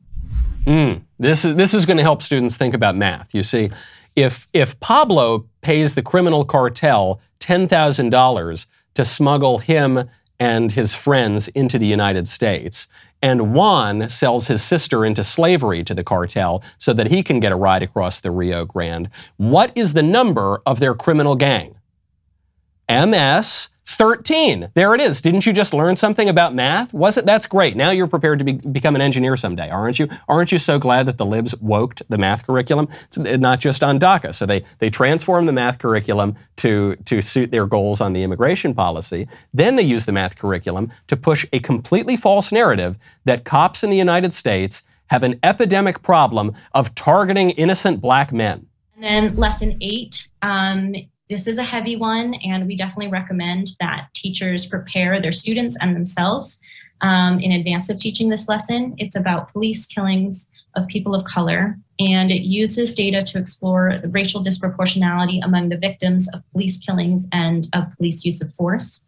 [0.65, 3.35] Mm, this is this is going to help students think about math.
[3.35, 3.71] You see,
[4.17, 10.95] if if Pablo pays the criminal cartel ten thousand dollars to smuggle him and his
[10.95, 12.89] friends into the United States,
[13.23, 17.53] and Juan sells his sister into slavery to the cartel so that he can get
[17.53, 21.77] a ride across the Rio Grande, what is the number of their criminal gang?
[22.89, 24.71] MS 13.
[24.75, 25.21] There it is.
[25.21, 26.93] Didn't you just learn something about math?
[26.93, 27.25] Was it?
[27.25, 27.77] That's great.
[27.77, 30.09] Now you're prepared to be, become an engineer someday, aren't you?
[30.29, 32.89] Aren't you so glad that the libs woked the math curriculum?
[33.05, 34.35] It's not just on DACA.
[34.35, 38.75] So they, they transform the math curriculum to, to suit their goals on the immigration
[38.75, 39.29] policy.
[39.55, 43.91] Then they use the math curriculum to push a completely false narrative that cops in
[43.91, 48.67] the United States have an epidemic problem of targeting innocent black men.
[48.97, 50.95] And then lesson eight um,
[51.29, 55.95] this is a heavy one, and we definitely recommend that teachers prepare their students and
[55.95, 56.61] themselves
[57.01, 58.95] um, in advance of teaching this lesson.
[58.99, 64.09] It's about police killings of people of color, and it uses data to explore the
[64.09, 69.03] racial disproportionality among the victims of police killings and of police use of force.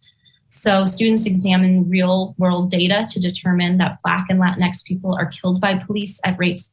[0.49, 5.61] So, students examine real world data to determine that Black and Latinx people are killed
[5.61, 6.71] by police at rates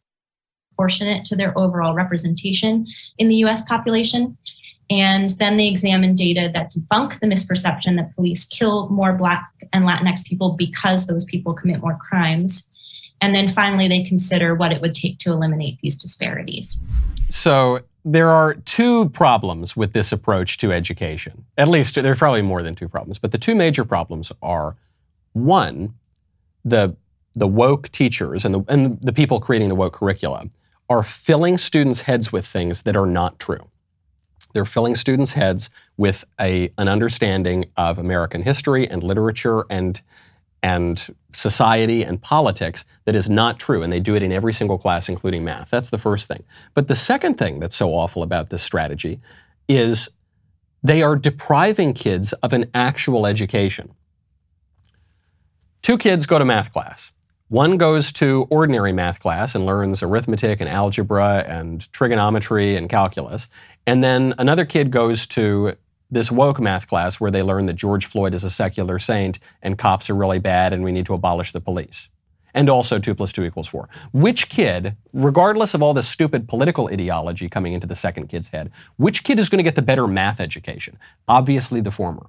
[0.76, 2.86] proportionate to their overall representation
[3.18, 4.38] in the US population.
[4.90, 9.86] And then they examine data that debunk the misperception that police kill more Black and
[9.86, 12.68] Latinx people because those people commit more crimes.
[13.22, 16.80] And then finally, they consider what it would take to eliminate these disparities.
[17.30, 21.46] So there are two problems with this approach to education.
[21.58, 24.76] At least there are probably more than two problems, but the two major problems are
[25.34, 25.96] one,
[26.64, 26.96] the
[27.38, 30.48] the woke teachers and the, and the people creating the woke curricula
[30.90, 33.68] are filling students' heads with things that are not true.
[34.54, 40.02] They're filling students' heads with a, an understanding of American history and literature and,
[40.64, 43.84] and society and politics that is not true.
[43.84, 45.70] And they do it in every single class, including math.
[45.70, 46.44] That's the first thing.
[46.74, 49.20] But the second thing that's so awful about this strategy
[49.68, 50.10] is
[50.84, 53.94] they are depriving kids of an actual education.
[55.82, 57.12] Two kids go to math class.
[57.50, 63.50] One goes to ordinary math class and learns arithmetic and algebra and trigonometry and calculus.
[63.86, 65.76] And then another kid goes to
[66.10, 69.78] this woke math class where they learn that George Floyd is a secular saint and
[69.78, 72.10] cops are really bad and we need to abolish the police.
[72.56, 73.90] And also 2 plus 2 equals 4.
[74.12, 78.72] Which kid, regardless of all this stupid political ideology coming into the second kid's head,
[78.98, 80.98] which kid is going to get the better math education?
[81.28, 82.26] Obviously the former.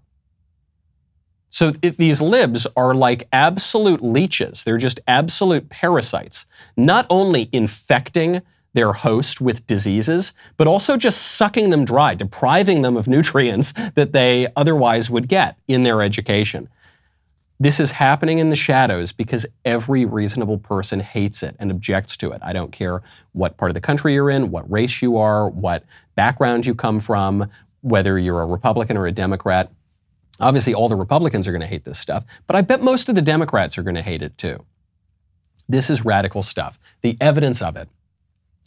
[1.57, 4.63] So these libs are like absolute leeches.
[4.63, 6.45] They're just absolute parasites,
[6.77, 8.43] not only infecting
[8.75, 14.13] their host with diseases, but also just sucking them dry, depriving them of nutrients that
[14.13, 16.69] they otherwise would get in their education.
[17.59, 22.33] This is happening in the shadows because every reasonable person hates it and objects to
[22.33, 22.43] it.
[22.45, 23.01] I don't care
[23.33, 25.85] what part of the country you're in, what race you are, what
[26.17, 27.49] background you come from,
[27.81, 29.73] whether you're a Republican or a Democrat.
[30.41, 33.15] Obviously, all the Republicans are going to hate this stuff, but I bet most of
[33.15, 34.65] the Democrats are going to hate it too.
[35.69, 36.79] This is radical stuff.
[37.03, 37.89] The evidence of it,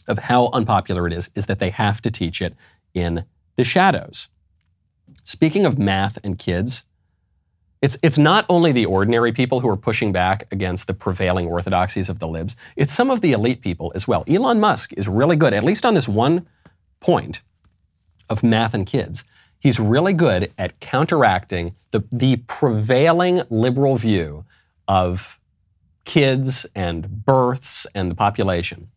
[0.08, 2.54] of how unpopular it is, is that they have to teach it
[2.92, 3.24] in
[3.56, 4.28] the shadows.
[5.22, 6.84] Speaking of math and kids,
[7.80, 12.08] it's, it's not only the ordinary people who are pushing back against the prevailing orthodoxies
[12.10, 14.24] of the libs, it's some of the elite people as well.
[14.26, 16.46] Elon Musk is really good, at least on this one
[17.00, 17.40] point
[18.28, 19.24] of math and kids
[19.60, 24.44] he's really good at counteracting the, the prevailing liberal view
[24.88, 25.38] of
[26.04, 28.88] kids and births and the population.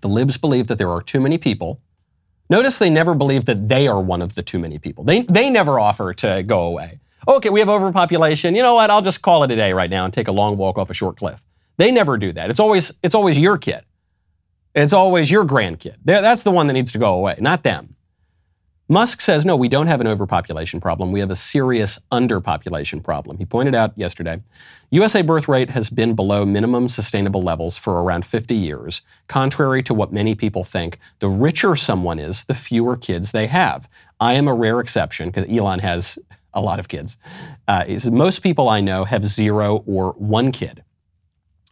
[0.00, 1.80] The libs believe that there are too many people.
[2.48, 5.04] Notice they never believe that they are one of the too many people.
[5.04, 7.00] They, they never offer to go away.
[7.26, 8.54] Okay, we have overpopulation.
[8.54, 8.88] You know what?
[8.88, 10.94] I'll just call it a day right now and take a long walk off a
[10.94, 11.44] short cliff.
[11.76, 12.48] They never do that.
[12.48, 13.82] It's always it's always your kid.
[14.74, 15.96] It's always your grandkid.
[16.04, 17.96] That's the one that needs to go away, not them.
[18.90, 21.12] Musk says, no, we don't have an overpopulation problem.
[21.12, 23.36] We have a serious underpopulation problem.
[23.36, 24.40] He pointed out yesterday
[24.90, 29.02] USA birth rate has been below minimum sustainable levels for around 50 years.
[29.26, 33.86] Contrary to what many people think, the richer someone is, the fewer kids they have.
[34.18, 36.18] I am a rare exception because Elon has
[36.54, 37.18] a lot of kids.
[37.66, 40.82] Uh, most people I know have zero or one kid.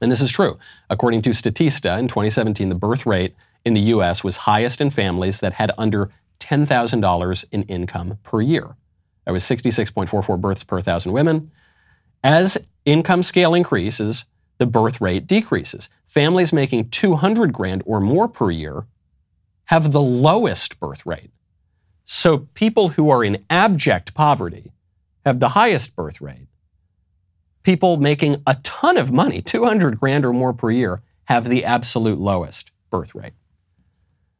[0.03, 0.59] And this is true.
[0.91, 5.41] According to Statista, in 2017, the birth rate in the US was highest in families
[5.41, 6.11] that had under
[6.47, 8.77] $10,000 in income per year.
[9.25, 11.51] That was 66.44 births per thousand women.
[12.23, 14.25] As income scale increases,
[14.59, 15.89] the birth rate decreases.
[16.07, 18.87] Families making 200 grand or more per year
[19.67, 21.31] have the lowest birth rate.
[22.05, 24.73] So people who are in abject poverty
[25.25, 26.47] have the highest birth rate.
[27.65, 32.21] People making a ton of money, 200 grand or more per year, have the absolute
[32.21, 33.33] lowest birth rate.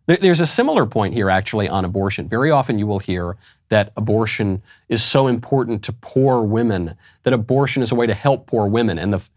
[0.07, 2.29] There's a similar point here, actually, on abortion.
[2.29, 3.37] Very often you will hear
[3.71, 8.47] that abortion is so important to poor women, that abortion is a way to help
[8.47, 9.01] poor women.
[9.01, 9.29] And the,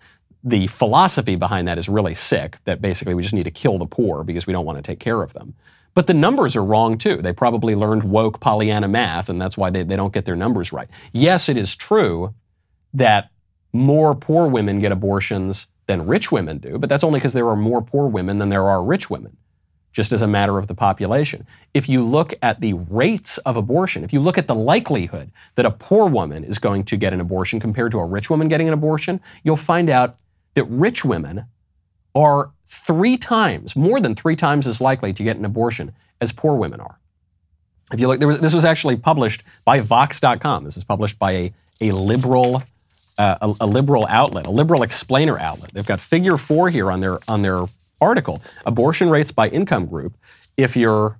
[0.43, 3.87] the philosophy behind that is really sick, that basically we just need to kill the
[3.87, 5.55] poor because we don't want to take care of them.
[5.95, 7.17] But the numbers are wrong too.
[7.17, 10.71] They probably learned woke Pollyanna math, and that's why they, they don't get their numbers
[10.71, 10.87] right.
[11.11, 12.35] Yes, it is true
[12.93, 13.31] that
[13.73, 17.55] more poor women get abortions than rich women do, but that's only because there are
[17.55, 19.35] more poor women than there are rich women
[19.91, 21.45] just as a matter of the population.
[21.73, 25.65] If you look at the rates of abortion, if you look at the likelihood that
[25.65, 28.67] a poor woman is going to get an abortion compared to a rich woman getting
[28.67, 30.17] an abortion, you'll find out
[30.53, 31.45] that rich women
[32.15, 36.55] are three times, more than three times as likely to get an abortion as poor
[36.55, 36.99] women are.
[37.91, 40.63] If you look, was, this was actually published by Vox.com.
[40.63, 42.61] This is published by a, a liberal
[43.17, 45.71] uh, a, a, liberal outlet, a liberal explainer outlet.
[45.73, 47.65] They've got figure four here on their on their
[48.01, 50.17] article abortion rates by income group.
[50.57, 51.19] If you're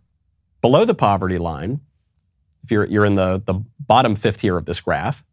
[0.62, 1.82] below the poverty line,
[2.64, 5.24] if you're, you're in the, the bottom fifth here of this graph,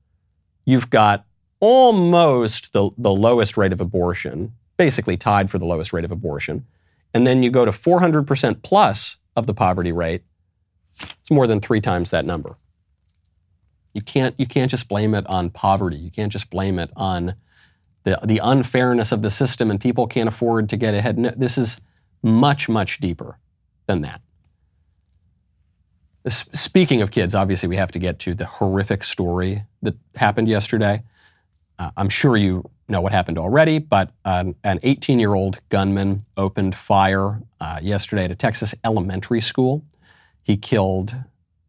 [0.65, 1.25] you've got
[1.61, 6.67] almost the, the lowest rate of abortion, basically tied for the lowest rate of abortion.
[7.15, 10.23] And then you go to 400% plus of the poverty rate,
[11.21, 12.57] it's more than three times that number.
[13.93, 15.97] You can't, you can't just blame it on poverty.
[15.97, 17.35] You can't just blame it on
[18.07, 21.19] the, the unfairness of the system and people can't afford to get ahead.
[21.19, 21.81] No, this is
[22.23, 23.37] much, much deeper
[23.89, 24.21] than that.
[26.29, 31.03] Speaking of kids, obviously, we have to get to the horrific story that happened yesterday.
[31.81, 36.23] Uh, I'm sure you know what happened already, but um, an 18 year old gunman
[36.37, 39.85] opened fire uh, yesterday at a Texas elementary school.
[40.45, 41.17] He killed,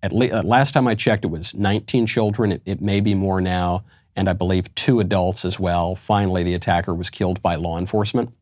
[0.04, 2.52] at le- uh, last time I checked, it was 19 children.
[2.52, 3.84] It, it may be more now
[4.18, 5.96] and I believe two adults as well.
[5.96, 8.34] Finally, the attacker was killed by law enforcement.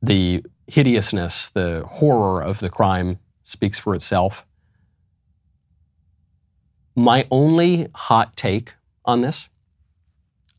[0.00, 4.46] The hideousness, the horror of the crime speaks for itself.
[6.94, 8.72] My only hot take
[9.04, 9.50] on this,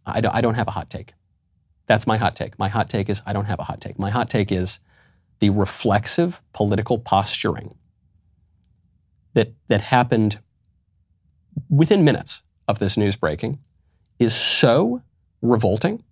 [0.05, 1.13] I don't, have a hot take.
[1.87, 2.57] That's my hot take.
[2.59, 3.97] My hot take is I don't have a hot take.
[3.97, 4.79] My hot take is
[5.39, 7.75] the reflexive political posturing
[9.33, 10.39] that, that happened
[11.69, 13.59] within minutes of this news breaking
[14.19, 15.01] is so
[15.41, 16.03] revolting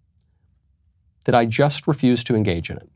[1.26, 2.90] that I just refuse to engage in it.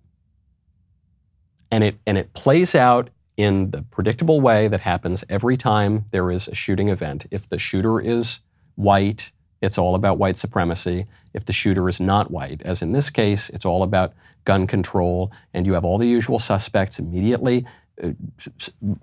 [1.71, 6.29] And it, and it plays out in the predictable way that happens every time there
[6.31, 7.25] is a shooting event.
[7.31, 8.39] If the shooter is
[8.75, 9.31] white,
[9.61, 11.05] it's all about white supremacy.
[11.33, 14.13] If the shooter is not white, as in this case, it's all about
[14.45, 17.65] gun control, and you have all the usual suspects immediately
[18.03, 18.11] uh,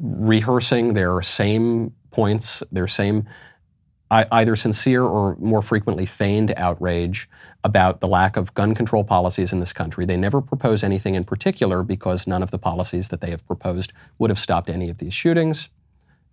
[0.01, 3.29] rehearsing their same points, their same
[4.11, 7.29] either sincere or more frequently feigned outrage
[7.65, 10.07] about the lack of gun control policies in this country.
[10.07, 13.93] They never propose anything in particular because none of the policies that they have proposed
[14.19, 15.69] would have stopped any of these shootings.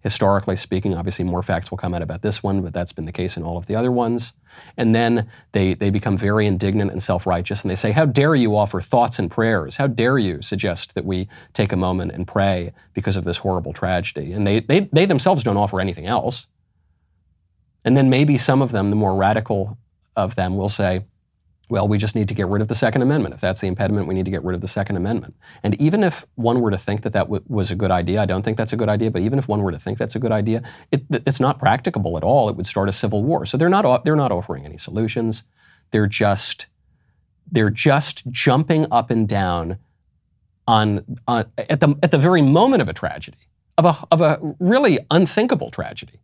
[0.03, 3.11] Historically speaking, obviously more facts will come out about this one, but that's been the
[3.13, 4.33] case in all of the other ones.
[4.75, 8.35] And then they, they become very indignant and self righteous and they say, How dare
[8.35, 9.77] you offer thoughts and prayers?
[9.77, 13.71] How dare you suggest that we take a moment and pray because of this horrible
[13.71, 14.33] tragedy?
[14.33, 16.47] And they, they, they themselves don't offer anything else.
[17.85, 19.77] And then maybe some of them, the more radical
[20.17, 21.05] of them, will say,
[21.73, 23.33] well, we just need to get rid of the Second Amendment.
[23.33, 25.35] If that's the impediment, we need to get rid of the Second Amendment.
[25.63, 28.27] And even if one were to think that that w- was a good idea, I
[28.27, 30.19] don't think that's a good idea, but even if one were to think that's a
[30.19, 30.61] good idea,
[30.91, 32.47] it, it's not practicable at all.
[32.47, 33.47] It would start a civil war.
[33.47, 35.45] So they're not, they're not offering any solutions.
[35.89, 36.67] They're just,
[37.51, 39.79] they're just jumping up and down
[40.67, 43.49] on, on at, the, at the very moment of a tragedy,
[43.79, 46.19] of a, of a really unthinkable tragedy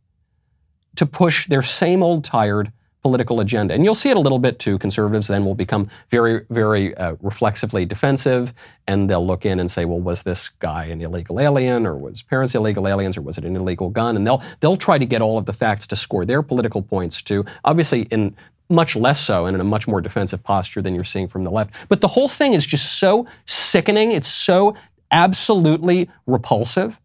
[0.95, 2.71] to push their same old tired
[3.01, 3.73] political agenda.
[3.73, 4.77] And you'll see it a little bit too.
[4.77, 8.53] Conservatives then will become very, very uh, reflexively defensive,
[8.87, 12.21] and they'll look in and say, "Well, was this guy an illegal alien, or was
[12.21, 15.21] parents illegal aliens, or was it an illegal gun?" And they'll they'll try to get
[15.21, 17.45] all of the facts to score their political points too.
[17.63, 18.35] Obviously, in
[18.69, 21.49] much less so and in a much more defensive posture than you're seeing from the
[21.49, 21.73] left.
[21.87, 24.11] But the whole thing is just so sickening.
[24.11, 24.75] It's so
[25.11, 27.01] absolutely repulsive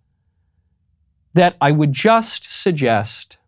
[1.32, 3.38] that I would just suggest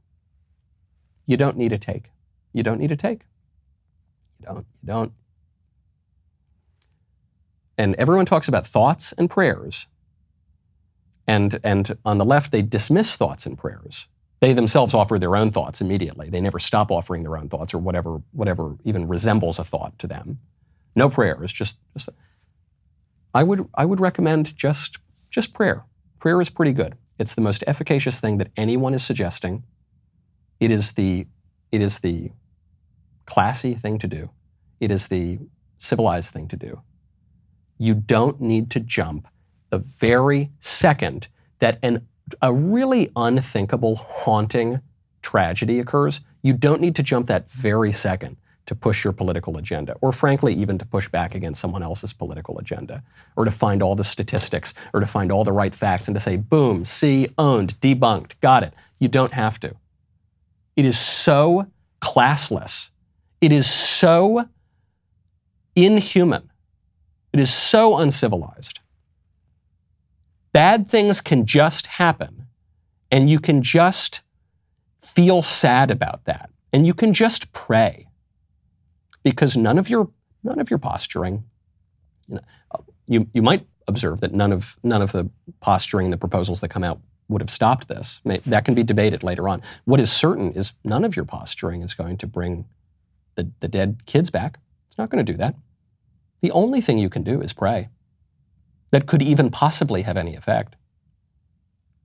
[1.27, 2.11] you don't need a take
[2.57, 3.21] you don't need to take.
[4.41, 4.67] You don't.
[4.83, 5.13] You don't.
[7.77, 9.87] And everyone talks about thoughts and prayers.
[11.27, 14.09] And, and on the left, they dismiss thoughts and prayers.
[14.41, 16.31] They themselves offer their own thoughts immediately.
[16.31, 20.07] They never stop offering their own thoughts or whatever, whatever even resembles a thought to
[20.07, 20.39] them.
[20.95, 22.09] No prayers, just, just
[23.35, 24.99] I would, I would recommend just,
[25.29, 25.85] just prayer.
[26.21, 26.95] Prayer is pretty good.
[27.19, 29.65] It's the most efficacious thing that anyone is suggesting.
[30.59, 31.27] It is the,
[31.71, 32.31] it is the
[33.27, 34.31] classy thing to do.
[34.81, 35.39] It is the
[35.79, 36.81] civilized thing to do.
[37.79, 39.29] You don't need to jump
[39.71, 42.07] the very second that an,
[42.41, 44.81] a really unthinkable, haunting
[45.23, 46.21] tragedy occurs.
[46.43, 50.53] You don't need to jump that very second to push your political agenda, or frankly,
[50.55, 53.03] even to push back against someone else's political agenda,
[53.37, 56.21] or to find all the statistics, or to find all the right facts and to
[56.21, 58.75] say, boom, see, owned, debunked, got it.
[58.99, 59.77] You don't have to.
[60.75, 61.67] It is so
[62.03, 62.91] classless
[63.47, 64.49] it is so
[65.77, 66.51] inhuman.
[67.33, 68.81] It is so uncivilized.
[70.53, 72.49] Bad things can just happen,
[73.09, 74.23] and you can just
[75.01, 76.51] feel sad about that.
[76.73, 78.09] And you can just pray
[79.23, 80.11] because none of your,
[80.43, 81.45] none of your posturing,
[82.27, 85.31] you, know, you, you might observe that none of, none of the
[85.61, 88.21] posturing, the proposals that come out would have stopped this.
[88.25, 89.63] That can be debated later on.
[89.85, 92.65] What is certain is none of your posturing is going to bring
[93.37, 94.59] the, the dead kids back.
[94.89, 95.55] It's not going to do that.
[96.41, 97.89] The only thing you can do is pray
[98.91, 100.77] that could even possibly have any effect.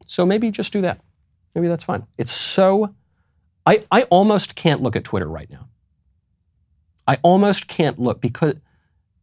[0.07, 1.01] So maybe just do that.
[1.55, 2.05] Maybe that's fine.
[2.17, 2.93] It's so,
[3.65, 5.69] I, I almost can't look at Twitter right now.
[7.07, 8.55] I almost can't look because,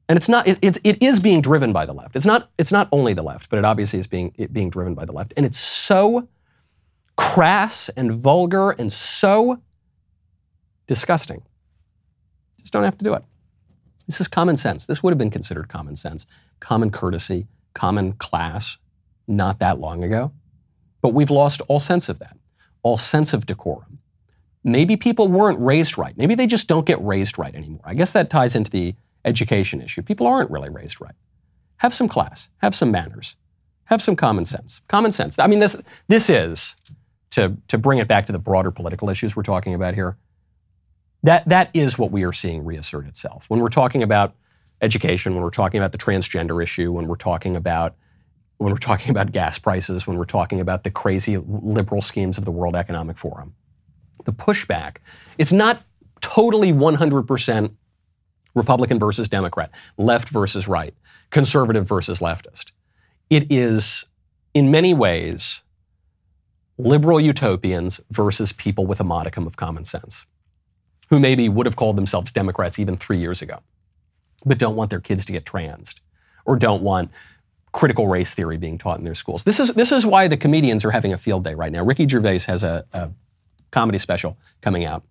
[0.09, 2.17] and it's not, it, it, it is being driven by the left.
[2.17, 4.95] It's not, it's not only the left, but it obviously is being, it being driven
[4.95, 5.33] by the left.
[5.37, 6.29] And it's so
[7.17, 9.61] crass and vulgar and so
[10.87, 11.43] disgusting
[12.69, 13.25] just don't have to do it.
[14.07, 14.85] This is common sense.
[14.85, 16.27] This would have been considered common sense,
[16.61, 18.77] common courtesy, common class
[19.27, 20.33] not that long ago.
[21.01, 22.37] But we've lost all sense of that,
[22.83, 24.01] all sense of decorum.
[24.63, 26.15] Maybe people weren't raised right.
[26.19, 27.81] Maybe they just don't get raised right anymore.
[27.85, 28.95] I guess that ties into the
[29.25, 30.03] education issue.
[30.03, 31.15] People aren't really raised right.
[31.79, 33.37] Have some class, have some manners,
[33.85, 34.83] have some common sense.
[34.89, 35.39] Common sense.
[35.39, 36.77] I mean, this, this is,
[37.31, 40.19] to, to bring it back to the broader political issues we're talking about here,
[41.23, 43.45] that, that is what we are seeing reassert itself.
[43.49, 44.35] When we're talking about
[44.81, 47.95] education, when we're talking about the transgender issue, when we're talking about
[48.59, 52.45] when we're talking about gas prices, when we're talking about the crazy liberal schemes of
[52.45, 53.55] the World Economic Forum.
[54.25, 54.97] The pushback,
[55.39, 55.83] it's not
[56.21, 57.71] totally 100%
[58.55, 60.93] Republican versus Democrat, left versus right,
[61.31, 62.73] conservative versus leftist.
[63.31, 64.07] It is,
[64.55, 65.63] in many ways,
[66.77, 70.27] liberal utopians versus people with a modicum of common sense
[71.11, 73.61] who maybe would have called themselves Democrats even three years ago,
[74.45, 76.01] but don't want their kids to get transed
[76.45, 77.11] or don't want
[77.73, 79.45] critical race theory being taught in their schools.
[79.45, 81.85] This is, this is why the comedians are having a field day right now.
[81.85, 83.11] Ricky Gervais has a, a
[83.71, 85.05] comedy special coming out.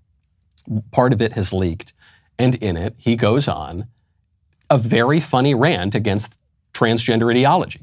[0.92, 1.94] Part of it has leaked,
[2.38, 3.88] and in it, he goes on
[4.70, 6.34] a very funny rant against
[6.74, 7.82] transgender ideology.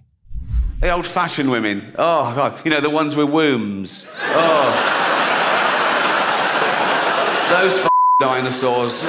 [0.80, 1.94] The old fashioned women.
[1.96, 2.62] Oh, God.
[2.64, 4.06] You know, the ones with wombs.
[4.20, 4.90] Oh.
[7.62, 7.88] Those
[8.20, 9.02] dinosaurs.
[9.02, 9.08] Uh...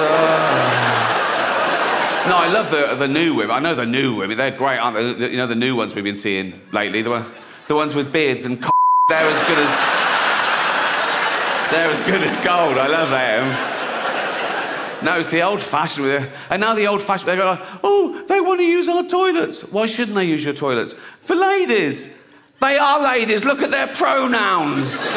[2.27, 3.55] No, I love the, the new women.
[3.55, 4.35] I know the new women.
[4.35, 5.29] They're great, aren't they?
[5.29, 7.03] You know, the new ones we've been seeing lately.
[7.03, 7.23] The,
[7.67, 8.57] the ones with beards and
[9.07, 9.69] they're as good as...
[11.71, 12.79] They're as good as gold.
[12.79, 15.05] I love them.
[15.05, 16.31] No, it's the old-fashioned.
[16.49, 19.71] And now the old-fashioned, they go oh, they want to use our toilets.
[19.71, 20.93] Why shouldn't they use your toilets?
[21.21, 22.23] For ladies.
[22.59, 23.45] They are ladies.
[23.45, 25.11] Look at their pronouns.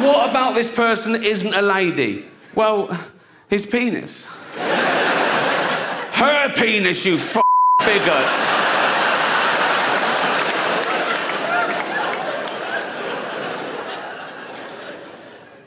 [0.00, 2.24] What about this person isn't a lady?
[2.54, 2.98] Well,
[3.48, 4.26] his penis.
[6.14, 7.36] Her penis, you f
[7.80, 8.40] bigot.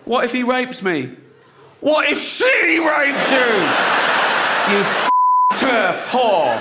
[0.05, 1.15] What if he rapes me?
[1.79, 3.37] What if she rapes you?
[4.73, 5.09] You f
[5.53, 6.59] TERF whore.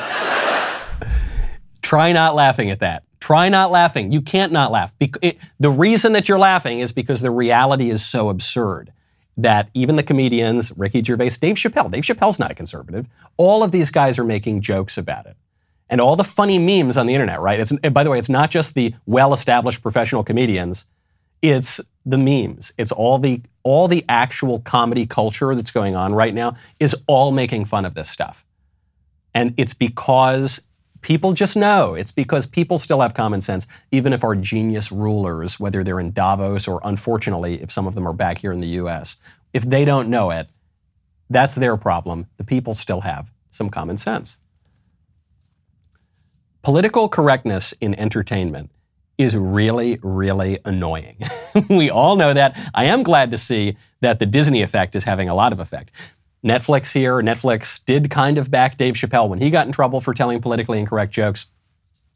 [1.80, 3.04] Try not laughing at that.
[3.22, 4.10] Try not laughing.
[4.10, 4.96] You can't not laugh.
[4.98, 8.92] It- the reason that you're laughing is because the reality is so absurd
[9.36, 13.06] that even the comedians, Ricky Gervais, Dave Chappelle, Dave Chappelle's not a conservative.
[13.36, 15.36] All of these guys are making jokes about it.
[15.88, 17.60] And all the funny memes on the internet, right?
[17.60, 20.86] It's, by the way, it's not just the well-established professional comedians.
[21.42, 22.72] It's the memes.
[22.76, 27.30] It's all the all the actual comedy culture that's going on right now is all
[27.30, 28.44] making fun of this stuff.
[29.32, 30.62] And it's because
[31.02, 31.94] people just know.
[31.94, 36.12] It's because people still have common sense, even if our genius rulers, whether they're in
[36.12, 39.16] Davos or unfortunately, if some of them are back here in the US,
[39.52, 40.48] if they don't know it,
[41.28, 42.26] that's their problem.
[42.36, 44.38] The people still have some common sense.
[46.62, 48.70] Political correctness in entertainment
[49.18, 51.18] is really, really annoying.
[51.68, 52.58] we all know that.
[52.74, 55.90] I am glad to see that the Disney effect is having a lot of effect.
[56.44, 60.12] Netflix here, Netflix did kind of back Dave Chappelle when he got in trouble for
[60.12, 61.46] telling politically incorrect jokes.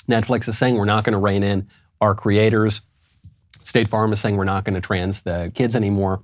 [0.08, 1.68] Netflix is saying we're not going to rein in
[2.00, 2.82] our creators.
[3.62, 6.22] State Farm is saying we're not going to trans the kids anymore.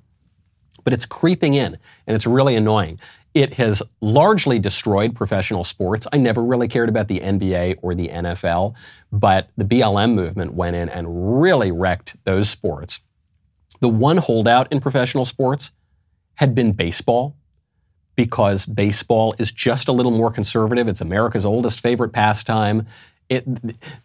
[0.84, 2.98] But it's creeping in, and it's really annoying.
[3.34, 6.06] It has largely destroyed professional sports.
[6.12, 8.74] I never really cared about the NBA or the NFL,
[9.12, 13.00] but the BLM movement went in and really wrecked those sports.
[13.80, 15.70] The one holdout in professional sports
[16.34, 17.36] had been baseball
[18.16, 20.88] because baseball is just a little more conservative.
[20.88, 22.86] It's America's oldest favorite pastime.
[23.28, 23.46] It,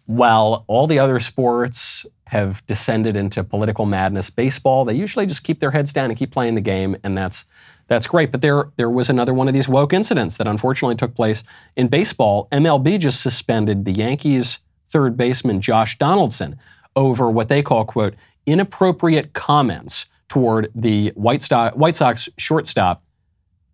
[0.06, 5.60] while all the other sports have descended into political madness, baseball, they usually just keep
[5.60, 7.44] their heads down and keep playing the game, and that's
[7.88, 8.30] that's great.
[8.30, 11.42] But there, there was another one of these woke incidents that unfortunately took place
[11.74, 12.46] in baseball.
[12.52, 16.58] MLB just suspended the Yankees third baseman Josh Donaldson
[16.94, 18.14] over what they call, quote,
[18.46, 21.46] inappropriate comments toward the White,
[21.76, 23.02] White Sox shortstop,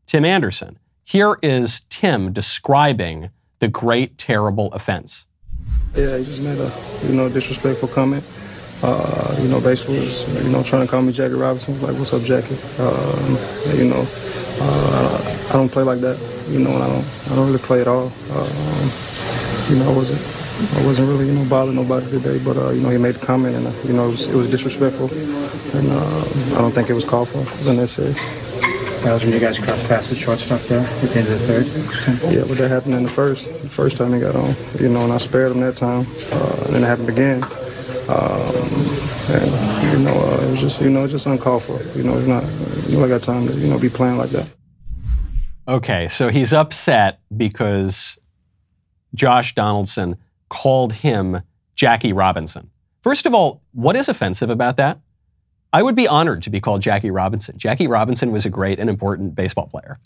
[0.07, 0.79] Tim Anderson.
[1.05, 5.27] Here is Tim describing the great, terrible offense.
[5.95, 6.73] Yeah, he just made a,
[7.07, 8.25] you know, disrespectful comment.
[8.83, 11.81] Uh, you know, basically was, you know, trying to call me Jackie Robinson.
[11.81, 12.57] Like, what's up, Jackie?
[12.79, 13.39] Um,
[13.79, 14.05] you know,
[14.61, 16.19] uh, I don't play like that.
[16.51, 18.07] You know, I don't, I don't really play at all.
[18.33, 18.91] Um,
[19.71, 20.21] you know, I wasn't,
[20.77, 22.39] I wasn't really, you know, bothering nobody today.
[22.45, 24.37] But uh, you know, he made a comment, and uh, you know, it was, it
[24.37, 25.09] was disrespectful,
[25.79, 27.39] and uh, I don't think it was called for.
[27.39, 28.15] It was unnecessary.
[29.05, 31.63] That was when you guys crossed paths with shortstop there at the end of the
[31.63, 32.33] third.
[32.35, 33.47] Yeah, but that happened in the first.
[33.63, 36.07] The first time he got on, you know, and I spared him that time.
[36.33, 37.43] Uh, and then it happened again.
[38.09, 38.55] Um,
[39.29, 41.83] and you know, uh, it was just, you know, just uncalled for.
[41.97, 42.45] You know, it's not.
[42.91, 44.51] You know, I got time to, you know, be playing like that.
[45.69, 48.19] Okay, so he's upset because
[49.15, 50.17] Josh Donaldson
[50.49, 51.43] called him
[51.75, 52.71] Jackie Robinson.
[53.03, 54.99] First of all, what is offensive about that?
[55.75, 57.59] I would be honored to be called Jackie Robinson.
[57.59, 59.99] Jackie Robinson was a great and important baseball player.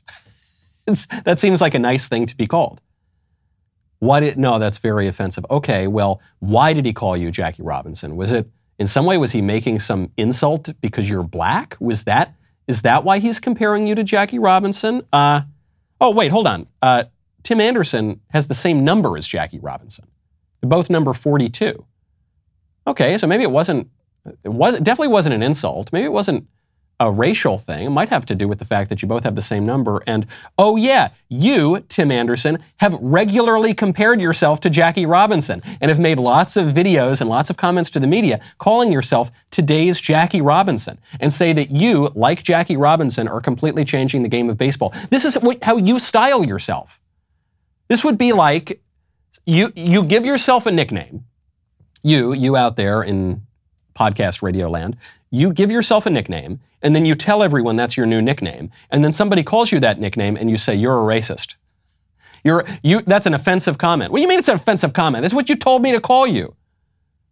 [1.25, 2.81] that seems like a nice thing to be called.
[4.01, 4.59] Did no?
[4.59, 5.45] That's very offensive.
[5.51, 8.17] Okay, well, why did he call you Jackie Robinson?
[8.17, 8.49] Was it
[8.79, 11.77] in some way was he making some insult because you're black?
[11.81, 12.35] Was that
[12.67, 15.03] is that why he's comparing you to Jackie Robinson?
[15.13, 15.43] Uh,
[16.01, 16.67] oh wait, hold on.
[16.81, 17.05] Uh,
[17.43, 20.07] Tim Anderson has the same number as Jackie Robinson.
[20.63, 21.85] They're both number 42.
[22.87, 23.91] Okay, so maybe it wasn't
[24.45, 25.93] it was it definitely wasn't an insult.
[25.93, 26.47] Maybe it wasn't
[27.01, 27.87] a racial thing.
[27.87, 30.03] It might have to do with the fact that you both have the same number.
[30.07, 36.01] And oh, yeah, you, Tim Anderson, have regularly compared yourself to Jackie Robinson and have
[36.01, 40.41] made lots of videos and lots of comments to the media calling yourself today's Jackie
[40.41, 44.93] Robinson and say that you, like Jackie Robinson, are completely changing the game of baseball.
[45.11, 47.01] This is how you style yourself.
[47.87, 48.83] This would be like
[49.47, 51.25] you, you give yourself a nickname.
[52.03, 53.47] You, you out there in
[53.99, 54.97] podcast radio land,
[55.31, 58.71] you give yourself a nickname and then you tell everyone that's your new nickname.
[58.91, 61.55] And then somebody calls you that nickname and you say, you're a racist.
[62.45, 64.13] You're, you, that's an offensive comment.
[64.13, 65.25] What do you mean it's an offensive comment?
[65.25, 66.55] It's what you told me to call you.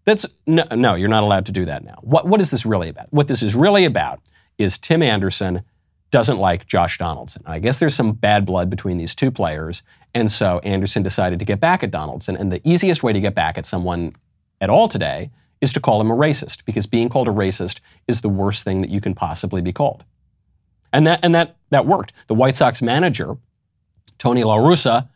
[0.05, 1.99] That's, no, no, you're not allowed to do that now.
[2.03, 3.13] What, what is this really about?
[3.13, 4.21] What this is really about
[4.59, 5.63] is Tim Anderson
[6.11, 7.43] doesn't like Josh Donaldson.
[7.47, 9.83] I guess there's some bad blood between these two players.
[10.15, 12.37] And so Anderson decided to get back at Donaldson.
[12.37, 14.15] And the easiest way to get back at someone
[14.61, 15.31] at all today
[15.61, 18.81] is to call him a racist because being called a racist is the worst thing
[18.83, 20.05] that you can possibly be called.
[20.93, 22.13] And that, and that, that worked.
[22.27, 23.37] The White Sox manager,
[24.19, 25.09] Tony La Russa,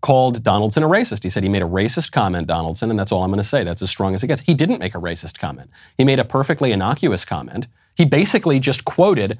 [0.00, 1.22] called Donaldson a racist.
[1.22, 3.64] He said he made a racist comment, Donaldson, and that's all I'm going to say.
[3.64, 4.42] That's as strong as it gets.
[4.42, 5.70] He didn't make a racist comment.
[5.96, 7.66] He made a perfectly innocuous comment.
[7.94, 9.38] He basically just quoted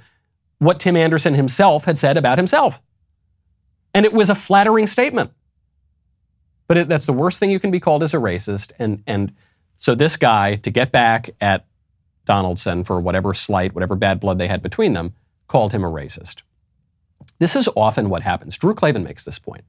[0.58, 2.80] what Tim Anderson himself had said about himself.
[3.92, 5.32] And it was a flattering statement.
[6.68, 8.72] But it, that's the worst thing you can be called as a racist.
[8.78, 9.32] And, and
[9.76, 11.66] so this guy, to get back at
[12.24, 15.14] Donaldson for whatever slight, whatever bad blood they had between them,
[15.48, 16.42] called him a racist.
[17.38, 18.56] This is often what happens.
[18.56, 19.64] Drew Klavan makes this point.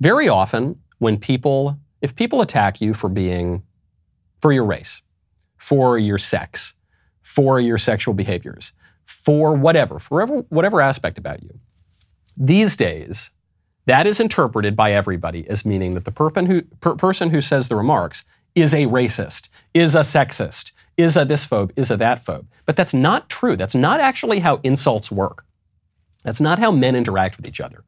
[0.00, 3.62] Very often, when people, if people attack you for being
[4.40, 5.02] for your race,
[5.56, 6.74] for your sex,
[7.22, 8.72] for your sexual behaviors,
[9.04, 11.58] for whatever, for whatever, aspect about you.
[12.36, 13.30] These days,
[13.86, 17.68] that is interpreted by everybody as meaning that the per- who, per- person who says
[17.68, 18.24] the remarks
[18.60, 22.46] is a racist, is a sexist, is a this phobe, is a that phobe.
[22.66, 23.56] But that's not true.
[23.56, 25.44] That's not actually how insults work.
[26.24, 27.84] That's not how men interact with each other.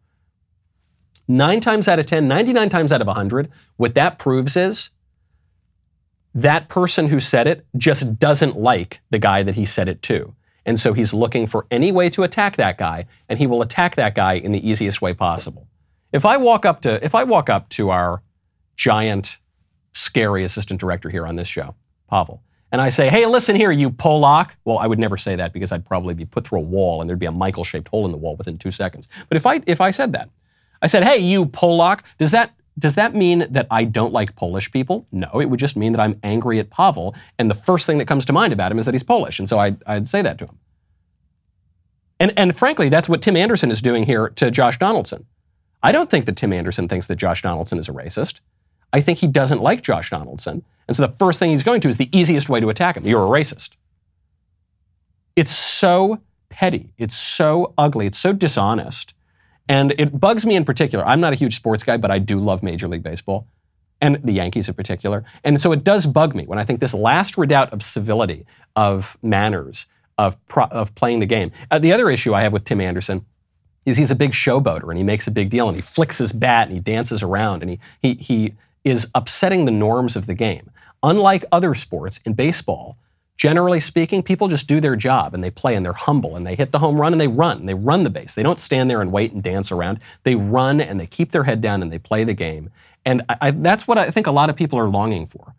[1.26, 4.90] Nine times out of 10, 99 times out of 100, what that proves is
[6.34, 10.34] that person who said it just doesn't like the guy that he said it to.
[10.66, 13.96] And so he's looking for any way to attack that guy, and he will attack
[13.96, 15.66] that guy in the easiest way possible.
[16.12, 18.22] If I walk up to if I walk up to our
[18.76, 19.38] giant,
[19.92, 21.74] scary assistant director here on this show,
[22.08, 25.52] Pavel, and I say, "Hey, listen here, you Polak." Well, I would never say that
[25.52, 28.12] because I'd probably be put through a wall, and there'd be a Michael-shaped hole in
[28.12, 29.08] the wall within two seconds.
[29.28, 30.30] But if I if I said that,
[30.82, 34.70] I said, "Hey, you Polak," does that does that mean that I don't like Polish
[34.72, 35.06] people?
[35.12, 38.06] No, it would just mean that I'm angry at Pavel, and the first thing that
[38.06, 40.38] comes to mind about him is that he's Polish, and so I, I'd say that
[40.38, 40.58] to him.
[42.20, 45.26] And, and frankly, that's what Tim Anderson is doing here to Josh Donaldson.
[45.82, 48.40] I don't think that Tim Anderson thinks that Josh Donaldson is a racist.
[48.92, 50.64] I think he doesn't like Josh Donaldson.
[50.88, 53.06] And so the first thing he's going to is the easiest way to attack him.
[53.06, 53.70] You're a racist.
[55.36, 56.92] It's so petty.
[56.98, 58.06] It's so ugly.
[58.06, 59.14] It's so dishonest.
[59.68, 61.06] And it bugs me in particular.
[61.06, 63.46] I'm not a huge sports guy, but I do love Major League Baseball
[64.00, 65.24] and the Yankees in particular.
[65.44, 69.16] And so it does bug me when I think this last redoubt of civility, of
[69.22, 69.86] manners,
[70.18, 71.52] of, pro- of playing the game.
[71.70, 73.24] Uh, the other issue I have with Tim Anderson
[73.86, 76.32] is he's a big showboater and he makes a big deal and he flicks his
[76.32, 78.54] bat and he dances around and he, he, he
[78.84, 80.70] is upsetting the norms of the game.
[81.02, 82.96] Unlike other sports, in baseball,
[83.36, 86.54] generally speaking, people just do their job and they play and they're humble and they
[86.54, 88.34] hit the home run and they run and they run the base.
[88.34, 90.00] They don't stand there and wait and dance around.
[90.24, 92.70] They run and they keep their head down and they play the game.
[93.04, 95.54] And I, I, that's what I think a lot of people are longing for.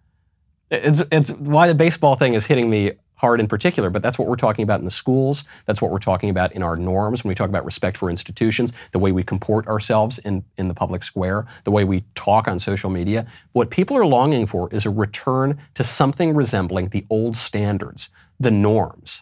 [0.70, 2.92] It's, it's why the baseball thing is hitting me
[3.22, 5.46] hard in particular, but that's what we're talking about in the schools.
[5.68, 8.74] That's what we're talking about in our norms when we talk about respect for institutions,
[8.92, 12.58] the way we comport ourselves in, in the public square, the way we talk on
[12.58, 13.28] social media.
[13.54, 18.10] What people are longing for is a return to something resembling the old standards,
[18.40, 19.22] the norms.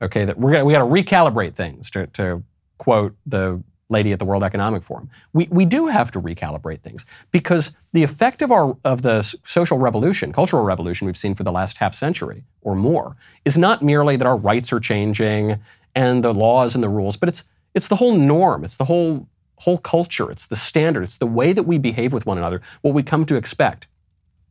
[0.00, 2.44] Okay, that we're gonna, we got to recalibrate things to, to
[2.78, 3.62] quote the
[3.92, 5.08] lady at the World Economic Forum.
[5.32, 9.78] We, we do have to recalibrate things because the effect of, our, of the social
[9.78, 14.16] revolution, cultural revolution we've seen for the last half century or more, is not merely
[14.16, 15.60] that our rights are changing
[15.94, 19.28] and the laws and the rules, but it's, it's the whole norm, it's the whole,
[19.58, 22.94] whole culture, it's the standard, it's the way that we behave with one another, what
[22.94, 23.86] we come to expect.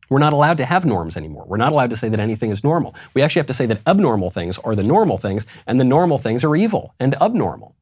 [0.08, 1.44] We're not allowed to have norms anymore.
[1.46, 2.94] We're not allowed to say that anything is normal.
[3.14, 6.18] We actually have to say that abnormal things are the normal things, and the normal
[6.18, 7.74] things are evil and abnormal.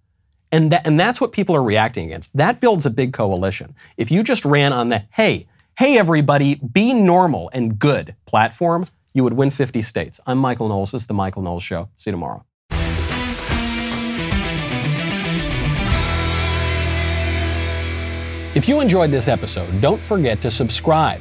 [0.53, 2.37] And, that, and that's what people are reacting against.
[2.37, 3.75] That builds a big coalition.
[3.97, 5.47] If you just ran on the, hey,
[5.79, 10.21] hey, everybody, be normal and good platform, you would win 50 states.
[10.27, 10.93] I'm Michael Knowles.
[10.93, 11.89] This is The Michael Knowles Show.
[11.97, 12.45] See you tomorrow.
[18.53, 21.21] If you enjoyed this episode, don't forget to subscribe.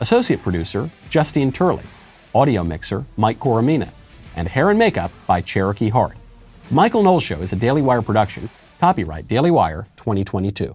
[0.00, 1.84] associate producer Justine Turley,
[2.34, 3.90] audio mixer Mike Coromina,
[4.36, 6.16] and hair and makeup by Cherokee Hart.
[6.70, 8.48] Michael Knowles Show is a Daily Wire production,
[8.80, 10.74] copyright Daily Wire 2022.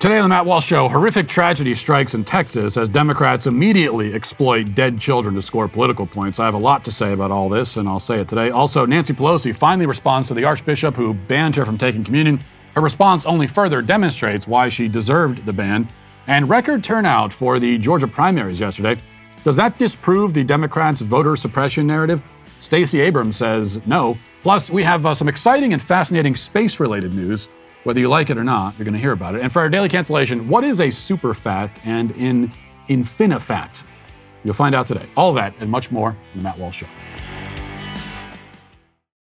[0.00, 4.74] Today on the Matt Walsh Show, horrific tragedy strikes in Texas as Democrats immediately exploit
[4.74, 6.40] dead children to score political points.
[6.40, 8.48] I have a lot to say about all this, and I'll say it today.
[8.48, 12.40] Also, Nancy Pelosi finally responds to the Archbishop who banned her from taking communion.
[12.74, 15.86] Her response only further demonstrates why she deserved the ban.
[16.26, 19.00] And record turnout for the Georgia primaries yesterday.
[19.42, 22.22] Does that disprove the Democrats' voter suppression narrative?
[22.58, 24.18] Stacey Abrams says no.
[24.42, 27.48] Plus, we have uh, some exciting and fascinating space related news.
[27.84, 29.40] Whether you like it or not, you're going to hear about it.
[29.40, 32.52] And for our daily cancellation, what is a super fat and an
[32.88, 33.82] infinifat?
[34.44, 35.06] You'll find out today.
[35.16, 36.86] All that and much more in the Matt Walsh Show.